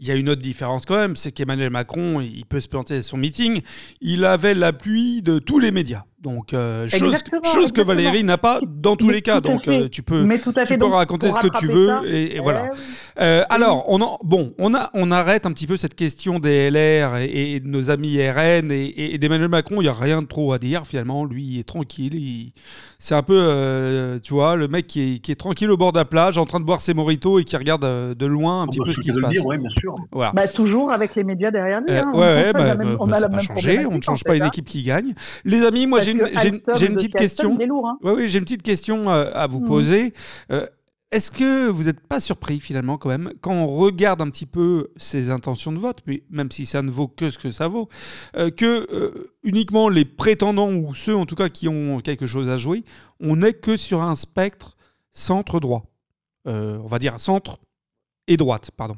[0.00, 2.94] y y a une autre différence quand même, c'est qu'Emmanuel Macron, il peut se planter
[2.96, 3.62] à son meeting,
[4.00, 6.04] il avait l'appui de tous les médias.
[6.20, 7.80] Donc, euh, chose, que.
[7.80, 9.40] Valérie n'a pas dans tous les cas.
[9.40, 11.86] Donc, euh, tu peux, Mais tout à tu peux donc, raconter ce que tu veux.
[11.86, 12.64] ça, et, et eh voilà.
[12.72, 12.78] oui.
[13.20, 16.70] Euh, alors, on en, bon, on, a, on arrête un petit peu cette question des
[16.70, 19.76] LR et, et de nos amis RN et, et d'Emmanuel Macron.
[19.78, 21.24] Il n'y a rien de trop à dire finalement.
[21.24, 22.14] Lui, il est tranquille.
[22.16, 22.52] il-
[22.98, 25.92] C'est un peu, euh, tu vois, le mec qui est, qui est tranquille au bord
[25.92, 27.82] de la plage, en train de boire ses moritos et qui regarde
[28.16, 29.30] de loin un petit Bon, peu bah, ce qui se passe.
[29.30, 29.94] dire, ouais, bien sûr.
[30.10, 30.32] Voilà.
[30.34, 31.90] Bah, toujours avec les médias derrière lui.
[31.90, 32.10] Euh, hein.
[32.12, 33.86] ouais, ouais, on a bah, bah, on bah, a ça la va même changer.
[33.86, 35.14] On ne change pas une équipe qui gagne.
[35.44, 36.48] Les amis, moi, j'ai
[36.86, 37.56] une, petite question.
[37.66, 37.98] lourd, hein.
[38.02, 39.66] Oui, oui, j'ai une petite question à vous Mhm.
[39.66, 40.12] poser.
[40.52, 40.66] Euh,
[41.10, 44.88] Est-ce que vous n'êtes pas surpris finalement quand même quand on regarde un petit peu
[44.98, 47.88] ses intentions de vote, mais même si ça ne vaut que ce que ça vaut,
[48.36, 52.50] euh, que euh, uniquement les prétendants ou ceux en tout cas qui ont quelque chose
[52.50, 52.84] à jouer,
[53.20, 54.76] on n'est que sur un spectre
[55.12, 55.84] centre droit,
[56.46, 57.58] Euh, on va dire centre
[58.26, 58.96] et droite, pardon.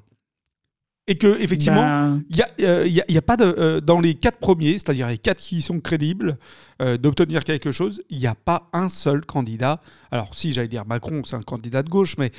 [1.11, 3.45] Et que effectivement, Ben, il n'y a, euh, y a- il y a pas de.
[3.59, 6.39] euh, dans les quatre premiers, c'est-à-dire les quatre qui sont crédibles
[6.81, 9.81] euh, d'obtenir quelque chose, il n'y a pas un seul candidat.
[10.13, 12.31] Alors, si j'allais dire Macron, c'est un candidat de gauche, mais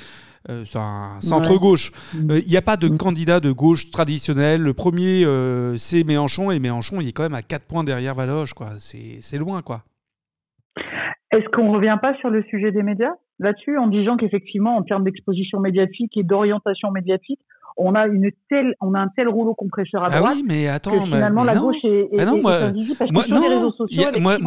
[0.48, 1.92] euh, c'est un centre-gauche.
[2.14, 2.30] Mm.
[2.30, 2.96] Euh, Il n'y a pas de Mm.
[2.96, 4.62] candidat de gauche traditionnel.
[4.62, 8.14] Le premier, euh, c'est Mélenchon, et Mélenchon, il est quand même à 4 points derrière
[8.14, 8.54] Valoche.
[8.54, 8.70] quoi.
[8.80, 9.82] C'est c'est loin, quoi.
[11.32, 14.82] Est-ce qu'on ne revient pas sur le sujet des médias là-dessus en disant qu'effectivement, en
[14.82, 17.40] termes d'exposition médiatique et d'orientation médiatique,
[17.76, 20.68] on a une telle, on a un tel rouleau compresseur à Ah droite oui, mais
[20.68, 21.62] attends, finalement mais la non.
[21.66, 22.60] gauche est, est, Ah non, est- moi-
[23.40, 24.02] les réseaux sociaux,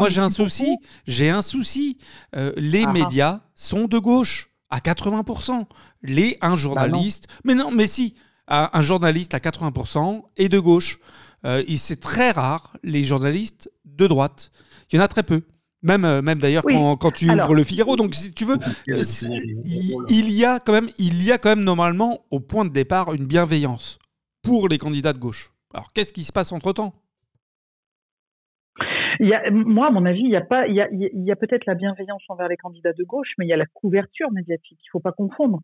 [0.05, 0.77] a- j'ai un souci.
[1.07, 1.97] J'ai un souci.
[2.35, 2.93] Euh, les Ah ah.
[2.93, 5.67] médias sont de gauche à 80%.
[6.03, 7.27] Les, Bah un journaliste.
[7.43, 8.15] mais non, mais si.
[8.47, 10.99] Un journaliste à 80% est de gauche.
[11.45, 14.51] Euh, c'est très rare les journalistes de droite.
[14.91, 15.41] Il y en a très peu.
[15.83, 16.73] Même, euh, même d'ailleurs Oui.
[16.73, 17.95] quand, quand tu Alors- ouvres le Figaro.
[17.95, 19.01] Donc si tu veux, euh,
[20.09, 23.13] il, y a quand même, il y a quand même normalement au point de départ
[23.13, 23.99] une bienveillance
[24.41, 25.51] pour les candidats de gauche.
[25.73, 26.93] Alors qu'est-ce qui se passe entre temps
[29.19, 31.23] Il y a, moi, à mon avis, il y a pas, il y a, il
[31.23, 33.65] y a- peut-être la bienveillance envers les candidats de gauche, mais il y a la
[33.67, 34.79] couverture médiatique.
[34.83, 35.61] Il faut pas confondre.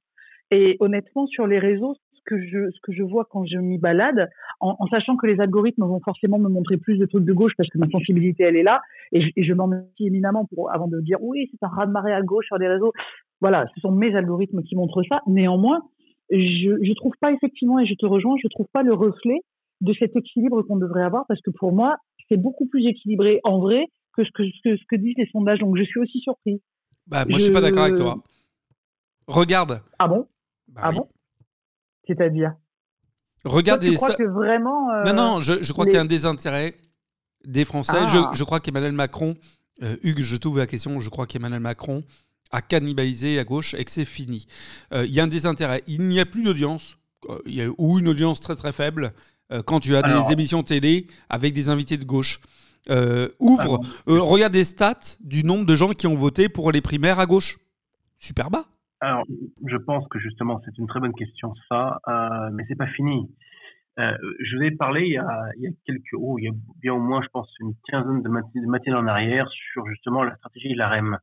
[0.52, 1.96] Et honnêtement, sur les réseaux,
[2.26, 5.40] que je, ce que je vois quand je m'y balade, en, en sachant que les
[5.40, 8.56] algorithmes vont forcément me montrer plus de trucs de gauche parce que ma sensibilité, elle
[8.56, 11.64] est là, et je, et je m'en remercie éminemment pour, avant de dire oui, c'est
[11.66, 12.94] un raz-de-marée à gauche sur les réseaux.
[13.42, 15.22] Voilà, ce sont mes algorithmes qui montrent ça.
[15.28, 15.82] Néanmoins,
[16.30, 19.40] je, je trouve pas effectivement, et je te rejoins, je trouve pas le reflet
[19.82, 21.98] de cet équilibre qu'on devrait avoir parce que pour moi,
[22.30, 25.26] c'est beaucoup plus équilibré en vrai que ce que, ce que, ce que disent les
[25.28, 25.60] sondages.
[25.60, 26.60] Donc je suis aussi surprise.
[27.08, 28.16] Bah moi je suis pas Je- d'accord avec toi.
[29.28, 29.82] Regarde.
[30.00, 30.28] Ah bon?
[30.68, 30.96] Bah Ah oui.
[30.98, 31.08] bon?
[32.18, 32.54] C'est-à-dire
[33.44, 36.00] Regarde Toi, tu crois que vraiment euh, Non, non, je, je crois les- qu'il y
[36.00, 36.76] a un désintérêt
[37.46, 37.98] des Français.
[38.00, 38.08] Ah.
[38.34, 39.36] Je, je crois qu'Emmanuel Macron,
[39.82, 42.04] euh, Hugues, je t'ouvre la question, je crois qu'Emmanuel Macron
[42.52, 44.46] a cannibalisé à gauche et que c'est fini.
[44.94, 45.82] Euh, Il y a un désintérêt.
[45.88, 46.98] Il n'y a plus d'audience,
[47.30, 49.12] euh, il y a- ou une audience très très faible,
[49.52, 52.42] euh, quand tu as Alors- des émissions télé avec des invités de gauche.
[52.90, 56.82] Euh, ouvre, euh, regarde les stats du nombre de gens qui ont voté pour les
[56.82, 57.58] primaires à gauche.
[58.20, 58.66] Super bas.
[59.02, 59.26] Alors,
[59.66, 63.36] je pense que justement, c'est une très bonne question, ça, euh, mais c'est pas fini.
[64.00, 66.48] Euh, je vous ai parlé il y a, il y a quelques, oh, il y
[66.48, 70.36] a bien au moins, je pense, une quinzaine de matinées en arrière sur justement la
[70.36, 71.18] stratégie de la REM.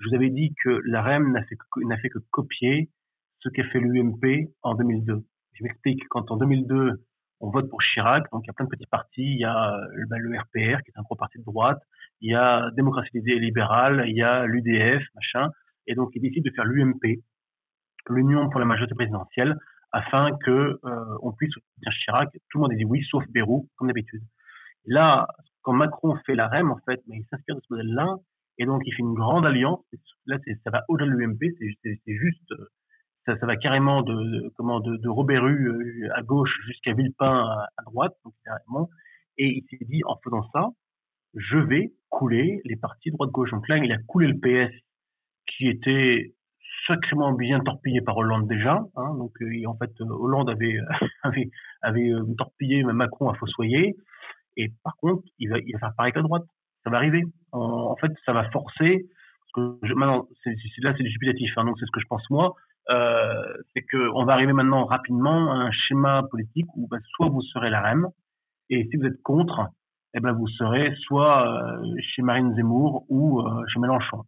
[0.00, 1.56] Je vous avais dit que la REM n'a fait,
[2.02, 2.90] fait que copier
[3.38, 5.24] ce qu'a fait l'UMP en 2002.
[5.54, 6.02] Je m'explique.
[6.08, 7.04] Quand en 2002,
[7.40, 9.74] on vote pour Chirac, donc il y a plein de petits partis, il y a
[9.74, 11.80] euh, bah, le RPR, qui est un gros parti de droite,
[12.20, 15.50] il y a Démocratie libérale, il y a l'UDF, machin,
[15.86, 17.22] et donc ils décident de faire l'UMP,
[18.08, 19.56] l'Union pour la majorité présidentielle,
[19.92, 22.30] afin que euh, on puisse soutenir Chirac.
[22.50, 24.22] Tout le monde a dit oui, sauf Bérou, comme d'habitude.
[24.86, 25.28] Là,
[25.62, 28.16] quand Macron fait la REM, en fait, mais il s'inspire de ce modèle-là,
[28.58, 29.84] et donc il fait une grande alliance.
[30.26, 32.66] Là, ça va au-delà de l'UMP, c'est juste, euh,
[33.26, 37.82] ça, va carrément de, de- comment de, de euh, à gauche jusqu'à Villepin à, à
[37.84, 38.90] droite, donc carrément.
[39.38, 40.68] Et il s'est dit, en faisant ça,
[41.34, 43.50] je vais couler les partis droite-gauche.
[43.52, 44.74] Donc là, il a coulé le PS,
[45.46, 46.34] qui était
[46.86, 48.80] sacrément bien torpillé par Hollande déjà.
[48.96, 50.78] Hein, donc euh, et en fait, euh, Hollande avait
[51.22, 51.50] avait,
[51.82, 53.96] avait euh, torpillé Macron à fossoyer.
[54.56, 56.44] Et par contre, il va, il va faire pareil avec la droite.
[56.84, 57.22] Ça va arriver.
[57.52, 59.06] En, fait, ça va forcer.
[59.56, 61.52] Maintenant, c'est, c'est- là, c'est du supplétif.
[61.56, 62.54] Hein, donc c'est ce que je pense moi.
[62.90, 67.28] Euh, c'est que on va arriver maintenant rapidement à un schéma politique où bah, soit
[67.28, 68.08] vous serez la REM,
[68.70, 69.68] et si vous êtes contre,
[70.14, 74.24] eh ben vous serez soit euh, chez Marine Zemmour ou euh, chez Mélenchon.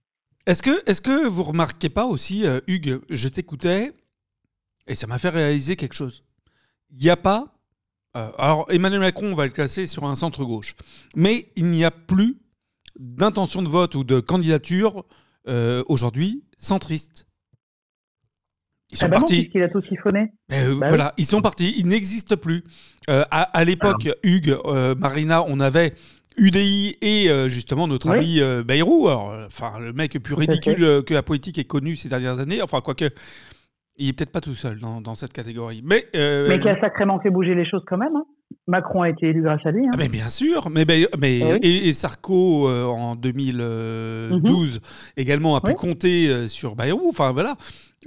[0.47, 3.93] Est-ce que, est que vous remarquez pas aussi, euh, Hugues, je t'écoutais
[4.87, 6.25] et ça m'a fait réaliser quelque chose.
[6.91, 7.57] Il n'y a pas.
[8.17, 10.77] euh, alors, Emmanuel Macron, on va le classer sur un centre-gauche.
[11.17, 12.37] Mais il n'y a plus
[12.99, 15.05] d'intention de vote ou de candidature
[15.49, 17.27] euh, aujourd'hui centriste.
[18.91, 19.41] Ils sont ah bah non, partis.
[19.41, 20.33] puisqu'il a tout siphonné.
[20.49, 22.63] Ben, euh, Bah voilà, ils sont partis, ils n'existent plus.
[23.11, 25.95] Euh, à à l'époque, Hugues, euh, Marina, on avait
[26.37, 28.19] UDI et euh, justement notre Oui.
[28.19, 29.09] ami euh, Bayrou.
[29.09, 32.09] Alors, euh, enfin, le mec plus à ridicule euh, que la politique ait connu ces
[32.09, 32.61] dernières années.
[32.63, 33.05] Enfin, quoique,
[33.97, 35.83] il est peut-être pas tout seul dans, dans cette catégorie.
[35.85, 38.15] Mais, euh, Mais qui a sacrément fait bouger les choses quand même.
[38.17, 38.25] hein.
[38.67, 39.87] Macron a été élu grâce à lui.
[39.87, 39.91] hein.
[39.95, 40.85] ah, mais bien sûr, mais,
[41.19, 41.59] mais Eh oui.
[41.63, 44.81] et, et Sarko en 2012
[45.17, 45.75] également a pu Oui.
[45.77, 47.09] compter sur Bayrou.
[47.09, 47.55] Enfin voilà.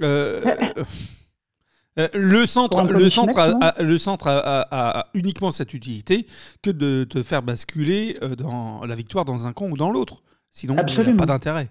[1.98, 5.74] Euh, le centre, le centre, a, commissionnaire, a- le centre a, a- a uniquement cette
[5.74, 6.26] utilité
[6.62, 10.22] que de te faire basculer euh, dans la victoire dans un camp ou dans l'autre.
[10.50, 11.68] Sinon, il n'y a pas d'intérêt.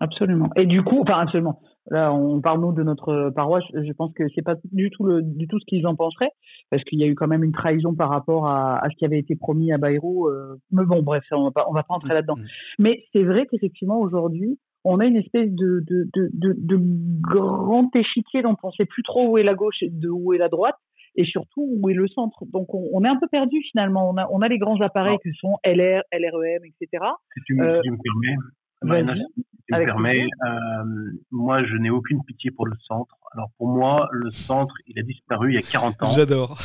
[0.00, 0.50] Absolument.
[0.56, 1.60] Et du coup, enfin absolument.
[1.90, 3.62] Là, on parle nous de notre paroisse.
[3.74, 6.30] Je pense que c'est pas du tout le, du tout ce qu'ils en penseraient,
[6.70, 9.04] parce qu'il y a eu quand même une trahison par rapport à, à ce qui
[9.04, 10.26] avait été promis à Bayrou.
[10.28, 12.34] euh, mais bon, bref, on va pas, on va pas entrer là-dedans.
[12.38, 12.46] Mhm.
[12.78, 16.78] Mais c'est vrai qu'effectivement aujourd'hui, on a une espèce de, de, de, de, de
[17.20, 20.38] grand échiquier dont on sait plus trop où est la gauche et de où est
[20.38, 20.76] la droite,
[21.16, 22.44] et surtout où est le centre.
[22.52, 24.10] Donc on, on est un peu perdu finalement.
[24.10, 27.04] On a, on a les grands appareils que sont LR, LREM, etc.
[27.34, 28.36] Si tu, me- Euh, si tu me permets,
[28.82, 33.16] Marina, si tu me permets, euh, moi je n'ai aucune pitié pour le centre.
[33.32, 36.10] Alors pour moi, le centre, il a disparu il y a 40 ans.
[36.10, 36.58] J'adore.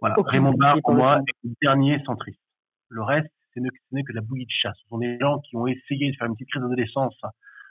[0.00, 0.16] Voilà.
[0.26, 2.40] Raymond Barre, pour moi, est le dernier centriste.
[2.88, 3.60] Le reste, ce
[3.92, 4.76] n'est que de la bouillie de chasse.
[4.82, 7.16] Ce sont des gens qui ont essayé de faire une petite crise d'adolescence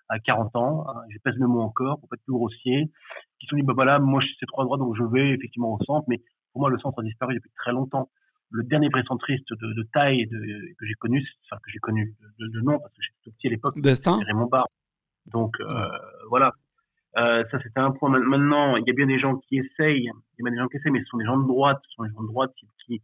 [0.09, 0.85] à 40 ans.
[0.89, 2.91] hein, je pèse le mot encore, pour pas être plus grossier.
[3.39, 5.73] Qui se sont dit, bah voilà, moi je suis trop droit, donc je vais effectivement
[5.73, 6.05] au centre.
[6.09, 6.19] Mais
[6.53, 8.09] pour moi, le centre a disparu depuis très longtemps.
[8.49, 12.13] Le dernier vrai centriste de, de taille de- que j'ai connu, enfin que j'ai connu
[12.39, 13.75] de, de nom, parce que j'étais tout petit à l'époque,
[14.19, 14.67] c'est Raymond Barre.
[15.27, 15.65] Donc euh,
[16.29, 16.51] voilà.
[17.17, 18.09] Euh, ça c'était un point.
[18.09, 20.57] Ma- Maintenant, il y a bien des gens qui essayent, il y a bien des
[20.57, 22.27] gens qui essayent, mais ce sont des gens de droite, ce sont des gens de
[22.27, 23.01] droite qui, qui,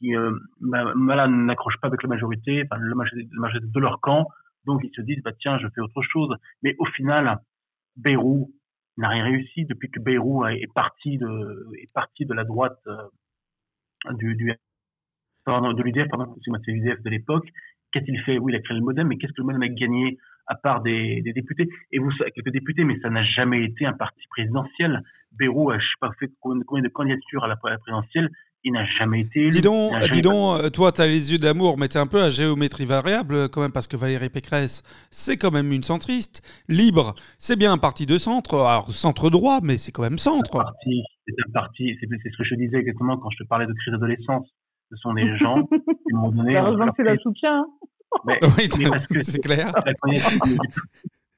[0.00, 0.94] qui euh, bah,
[1.28, 4.26] n'accrochent pas avec la majorité, enfin, la majorité, de leur camp,
[4.64, 6.34] donc ils se disent bah tiens je fais autre chose.
[6.62, 7.38] Mais au final,
[7.96, 8.50] Bayrou
[8.96, 14.12] n'a rien réussi depuis que Bayrou est parti de est parti de la droite euh,
[14.14, 14.54] du, du
[15.44, 16.34] pardon, de l'UDF, pardon,
[16.64, 17.48] c'est l'UDF de l'époque.
[17.92, 18.38] Qu'est-il fait?
[18.38, 20.80] Oui, il a créé le modem, mais qu'est-ce que le modem a gagné à part
[20.80, 21.68] des, des députés?
[21.90, 25.02] Et vous, quelques députés, mais ça n'a jamais été un parti présidentiel.
[25.32, 28.30] Bérou a, je sais pas, fait combien de candidatures à la, présidentielle?
[28.64, 29.50] Il n'a jamais été élu.
[29.50, 32.06] Dis donc, dis donc euh, toi, tu as les yeux d'amour, mais tu es un
[32.06, 35.82] peu à géométrie variable euh, quand même, parce que Valérie Pécresse, c'est quand même une
[35.82, 36.42] centriste.
[36.68, 40.64] Libre, c'est bien un parti de centre, alors centre droit, mais c'est quand même centre.
[40.84, 43.92] C'est un parti, c'est ce que je disais exactement quand je te parlais de crise
[43.92, 44.48] d'adolescence.
[44.90, 46.56] Ce sont des gens qui m'ont donné.
[46.56, 47.64] Heureusement que c'est la soutien.
[48.26, 48.68] Mais, oui,
[49.22, 49.72] c'est clair.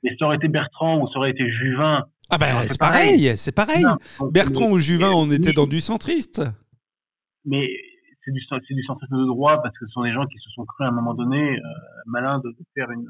[0.02, 2.04] Mais ça aurait été Bertrand ou ça aurait été Juvin.
[2.30, 3.84] Ah ben c'est pareil, c'est pareil.
[4.32, 6.42] Bertrand ou Juvin, on était dans du centriste.
[7.44, 7.68] Mais
[8.24, 10.64] c'est du, du centrisme de droit parce que ce sont des gens qui se sont
[10.64, 11.62] cru à un moment donné euh,
[12.06, 13.08] malins de, faire une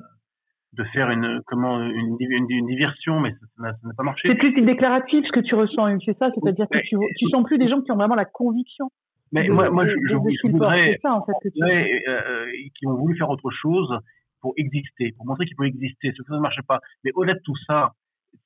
[0.73, 4.29] de faire une comment une, une, diversion mais ça n'a pas marché.
[4.29, 7.59] C'est plus déclaratif ce que tu ressens, c'est ça, c'est-à-dire que tu tu sens plus
[7.59, 8.89] des gens qui ont vraiment la conviction
[9.33, 10.15] mais moi, moi, je, je,
[10.49, 12.47] voudrais, ça, en fait, euh,
[12.79, 13.99] qui ont voulu faire autre chose
[14.41, 16.81] pour exister, pour montrer qu'ils pouvaient exister, ce que ça ne marchait pas.
[17.03, 17.93] Mais au-delà de tout ça,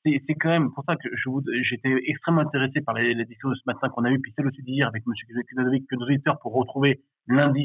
[0.04, 1.08] c'est quand même pour ça que
[1.62, 4.62] j'étais extrêmement intéressé par les discussions de ce matin qu'on a eu, puis celle aussi
[4.62, 5.12] d'hier avec M.
[5.88, 7.64] Kudovic, pour retrouver lundi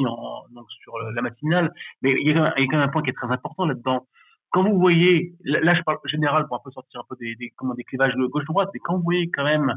[0.52, 1.72] donc sur la matinale.
[2.02, 4.08] Mais il y, a, quand même un point qui est très important là-dedans.
[4.50, 7.74] Quand vous voyez, là je parle général pour un peu sortir un peu des, comment,
[7.74, 9.76] des clivages gauche-droite, mais quand vous voyez quand même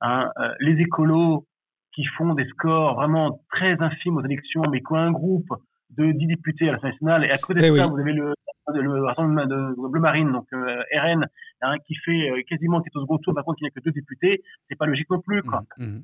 [0.00, 1.46] hein, euh, les écolos
[1.94, 5.52] qui font des scores vraiment très infimes aux élections, mais qui ont un groupe
[5.96, 7.24] de 10 députés à l'Assemblée nationale.
[7.24, 8.34] Et à côté de eh ça, vous avez le,
[8.72, 11.26] le Rassemblement de Bleu Marine, donc euh, RN,
[11.62, 13.70] hein, qui fait euh, quasiment qui est au second tour, par contre, il n'y a
[13.70, 14.42] que deux députés.
[14.68, 15.64] C'est pas logique non plus, quoi.
[15.78, 16.02] Mmh, mmh.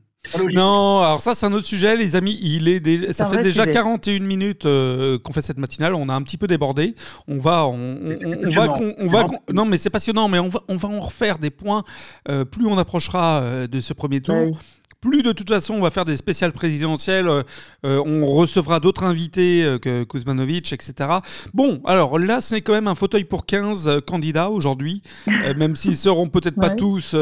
[0.55, 2.39] Non, alors ça c'est un autre sujet, les amis.
[2.43, 5.95] Il est ça fait déjà 41 minutes euh, qu'on fait cette matinale.
[5.95, 6.95] On a un petit peu débordé.
[7.27, 10.77] On va, on, on, va, on, va, non mais c'est passionnant, mais on va, on
[10.77, 11.85] va en refaire des points
[12.27, 14.59] plus on approchera de ce premier tour.
[15.01, 17.27] Plus de toute façon, on va faire des spéciales présidentielles.
[17.27, 17.43] Euh,
[17.87, 21.09] euh, on recevra d'autres invités euh, que Kuzmanovic, etc.
[21.55, 25.01] Bon, alors là, c'est quand même un fauteuil pour 15 candidats aujourd'hui,
[25.57, 27.17] même s'ils seront peut-être pas tous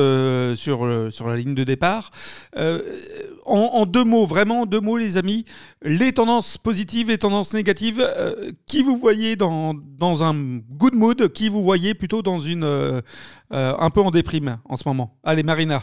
[0.56, 2.10] sur, sur la ligne de départ.
[3.46, 5.44] En, deux mots, vraiment en deux mots, les amis,
[5.82, 8.06] les tendances positives, les tendances négatives,
[8.66, 13.02] qui vous voyez dans, dans un good mood, qui vous voyez plutôt dans une
[13.50, 15.16] un peu en déprime en ce moment?
[15.22, 15.82] Allez, Marina.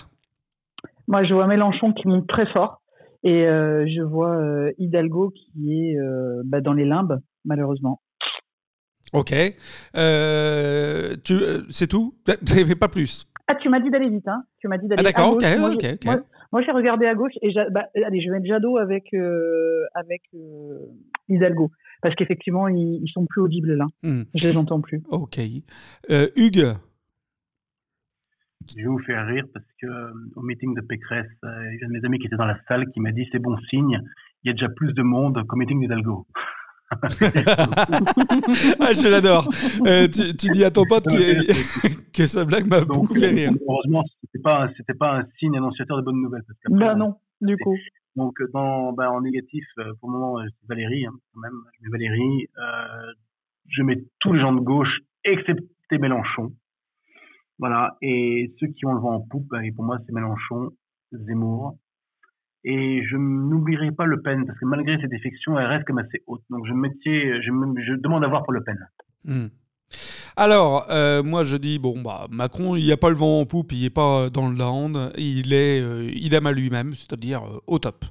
[1.07, 2.81] Moi, je vois Mélenchon qui monte très fort
[3.23, 8.01] et euh, je vois euh, Hidalgo qui est euh, bah, dans les limbes, malheureusement.
[9.13, 9.31] Ok.
[11.23, 11.33] tu,
[11.69, 12.15] c'est tout?
[12.79, 15.33] Pas plus Ah, tu m'as dit d'aller vite, hein Tu m'as dit d'aller ah, d'accord,
[15.33, 16.17] ok, moi,
[16.51, 19.13] Moi, j'ai regardé à gauche et bah, allez, je vais mettre Jadot avec,
[19.93, 20.23] avec
[21.29, 21.71] Hidalgo.
[22.01, 23.85] Parce qu'effectivement, ils, ils, sont plus audibles là.
[24.03, 24.23] Hmm.
[24.35, 25.01] Je les entends plus.
[25.09, 25.39] Ok.
[26.35, 26.75] Hugues
[28.68, 31.84] je vais vous faire rire parce que euh, au meeting de Pécresse, euh, il y
[31.84, 33.57] a un de mes amis qui était dans la salle qui m'a dit c'est bon
[33.70, 33.99] signe,
[34.43, 36.26] il y a déjà plus de monde qu'au meeting d'Hidalgo.
[36.91, 37.07] ah,
[38.93, 39.49] je l'adore.
[39.88, 43.51] Euh, tu, dis à ton pote que, que sa blague m'a beaucoup fait rire.
[43.68, 46.43] Heureusement, c'était pas c'était pas un signe annonciateur de bonnes nouvelles.
[46.47, 47.76] Parce bah non, du coup.
[48.16, 49.66] Donc dans bah, en négatif,
[49.99, 51.59] pour le moment, c'est Valérie hein, quand même.
[51.74, 52.47] Je mets Valérie.
[52.57, 53.11] Euh,
[53.68, 56.53] je mets tous les gens de gauche, excepté Mélenchon.
[57.59, 57.97] Voilà.
[58.01, 60.71] Et ceux qui ont le vent en poupe, et pour moi, c'est Mélenchon,
[61.11, 61.77] Zemmour.
[62.63, 66.23] Et je n'oublierai pas Le Pen, parce que malgré ses défections, elle reste comme assez
[66.25, 66.43] haute.
[66.49, 68.77] Donc je, mettais, je, je demande à voir pour Le Pen.
[69.23, 69.47] Hmm.
[70.38, 73.45] Alors, euh, moi je dis, bon, bah, Macron, il n'y a pas le vent en
[73.45, 77.61] poupe, il n'est pas dans le land, il est euh, idem à lui-même, c'est-à-dire euh,
[77.67, 78.03] au top.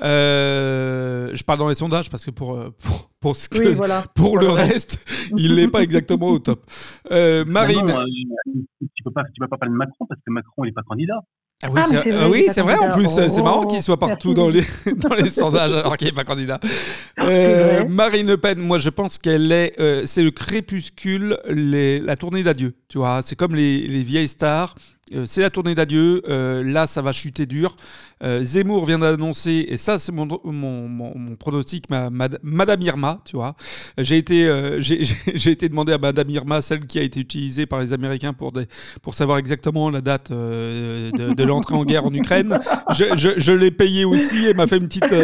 [0.00, 2.58] je parle dans les sondages parce que pour,
[3.20, 5.04] pour, ce que, pour le reste,
[5.36, 6.64] il n'est pas exactement au top.
[7.10, 7.86] Marine.
[7.86, 11.20] tu ne peux, peux, pas parler de Macron parce que Macron n'est pas candidat.
[11.64, 14.62] Ah oui, ah c'est vrai, en plus, c'est marrant oh, qu'il soit partout dans les,
[14.96, 15.72] dans les sondages.
[15.72, 16.60] Alors qu'il n'est pas candidat.
[17.20, 22.16] Euh, Marine Le Pen, moi je pense qu'elle est, euh, c'est le crépuscule, les, la
[22.16, 24.74] tournée d'adieu, tu vois, c'est comme les, les vieilles stars,
[25.26, 26.22] c'est la tournée d'adieu.
[26.28, 27.76] Euh, là, ça va chuter dur.
[28.22, 30.26] Euh, Zemmour vient d'annoncer, et ça, c'est mon,
[31.38, 33.54] pronostic, ma, Madame Irma, tu vois.
[33.98, 37.92] J'ai été, j'ai été demandé à Madame Irma, celle qui a été utilisée par les
[37.92, 38.52] Américains pour,
[39.02, 42.58] pour savoir exactement la date de, l'entrée en guerre en Ukraine.
[42.90, 45.14] Je l'ai payée aussi et m'a fait une petite,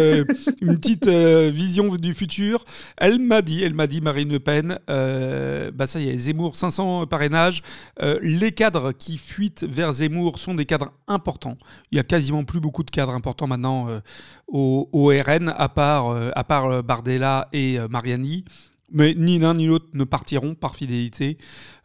[0.61, 2.64] une petite vision du futur.
[2.99, 7.07] Elle m'a dit, elle m'a dit, Marine Le Pen, bah ça y est, Zemmour, 500
[7.07, 7.62] parrainages,
[8.20, 11.56] les cadres qui fuitent vers Zemmour sont des cadres importants.
[11.90, 13.88] Il y a quasiment plus beaucoup de cadres importants maintenant
[14.48, 18.44] au, au, RN, à part, à part Bardella et Mariani.
[18.92, 21.38] Mais ni l'un ni l'autre ne partiront par fidélité.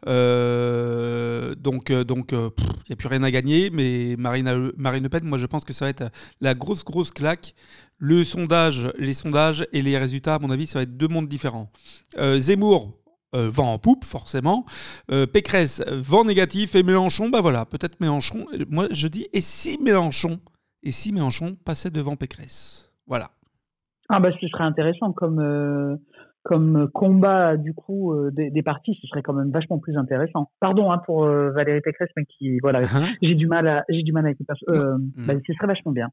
[0.08, 2.50] Euh, donc, euh, donc, il euh,
[2.88, 3.70] n'y a plus rien à gagner.
[3.70, 6.10] Mais Marine, Marine Le Pen, moi, je pense que ça va être
[6.40, 7.54] la grosse, grosse claque.
[7.98, 11.28] Le sondage, les sondages et les résultats, à mon avis, ça va être deux mondes
[11.28, 11.70] différents.
[12.38, 12.92] Zemmour,
[13.36, 14.64] vent en poupe, forcément.
[15.32, 16.74] Pécresse, vent négatif.
[16.74, 18.46] Et Mélenchon, bah voilà, peut-être Mélenchon.
[18.70, 20.40] Moi, je dis, et si Mélenchon,
[20.82, 22.92] et si Mélenchon passait devant Pécresse?
[23.06, 23.30] Voilà.
[24.08, 25.98] Ah, bah, ce serait intéressant comme
[26.46, 30.48] comme combat du coup euh, des, des, partis, ce serait quand même vachement plus intéressant.
[30.60, 33.16] Pardon hein, pour euh, Valérie Pécresse, mais qui voilà, uh-huh.
[33.20, 35.26] j'ai du mal à j'ai du mal avec euh, mm.
[35.26, 36.08] bah, ce serait vachement bien.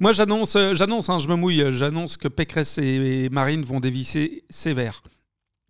[0.00, 5.02] Moi, j'annonce, j'annonce, hein, je me mouille, j'annonce que Pécresse et Marine vont dévisser sévère.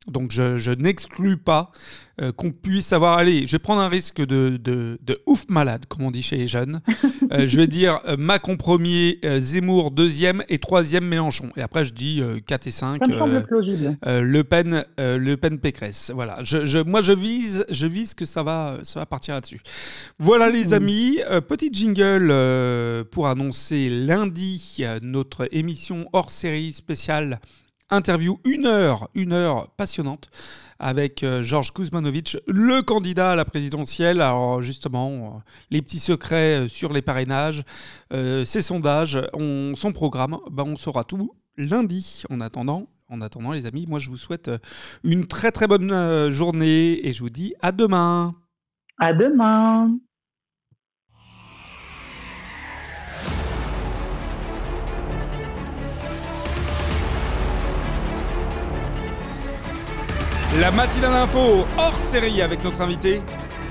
[0.08, 1.70] Donc je, je n'exclus pas
[2.20, 5.86] euh, qu'on puisse avoir, allez, je vais prendre un risque de, de, de ouf malade,
[5.88, 6.80] comme on dit chez les jeunes.
[7.30, 11.50] Euh, je vais dire euh, Macron premier, Zemmour deuxième et troisième Mélenchon.
[11.56, 13.00] Et après je dis 4 et 5.
[13.06, 13.96] Ça me semble plausible.
[14.04, 16.10] le Pen, le Pen Pécresse.
[16.14, 16.42] Voilà.
[16.42, 19.60] Je, je, moi je vise, je vise que ça va, ça va partir là-dessus.
[20.18, 20.72] Voilà les mmh.
[20.74, 22.34] amis, petit jingle
[23.10, 27.40] pour annoncer lundi notre émission hors série spéciale
[27.92, 30.30] interview, une heure, une heure passionnante
[30.78, 34.20] avec euh, Georges Kuzmanovic, le candidat à la présidentielle.
[34.20, 37.62] Alors justement, euh, les petits secrets euh, sur les parrainages,
[38.10, 42.24] ses sondages, on, son programme, ben, on saura tout lundi.
[42.30, 44.50] En attendant, en attendant les amis, moi je vous souhaite
[45.04, 48.34] une très très bonne journée et je vous dis à demain.
[48.98, 49.96] À demain.
[60.60, 63.22] La matinale info hors série avec notre invité.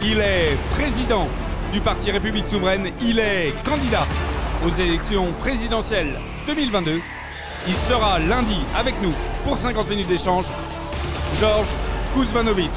[0.01, 1.27] Il est président
[1.71, 2.87] du Parti République Souveraine.
[3.01, 4.03] Il est candidat
[4.65, 6.99] aux élections présidentielles 2022.
[7.67, 9.13] Il sera lundi avec nous
[9.43, 10.47] pour 50 minutes d'échange.
[11.39, 11.69] Georges
[12.15, 12.71] Kuzmanovic.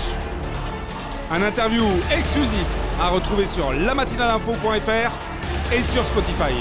[1.32, 2.66] Un interview exclusif
[3.00, 6.52] à retrouver sur lamatinaleinfo.fr et sur Spotify.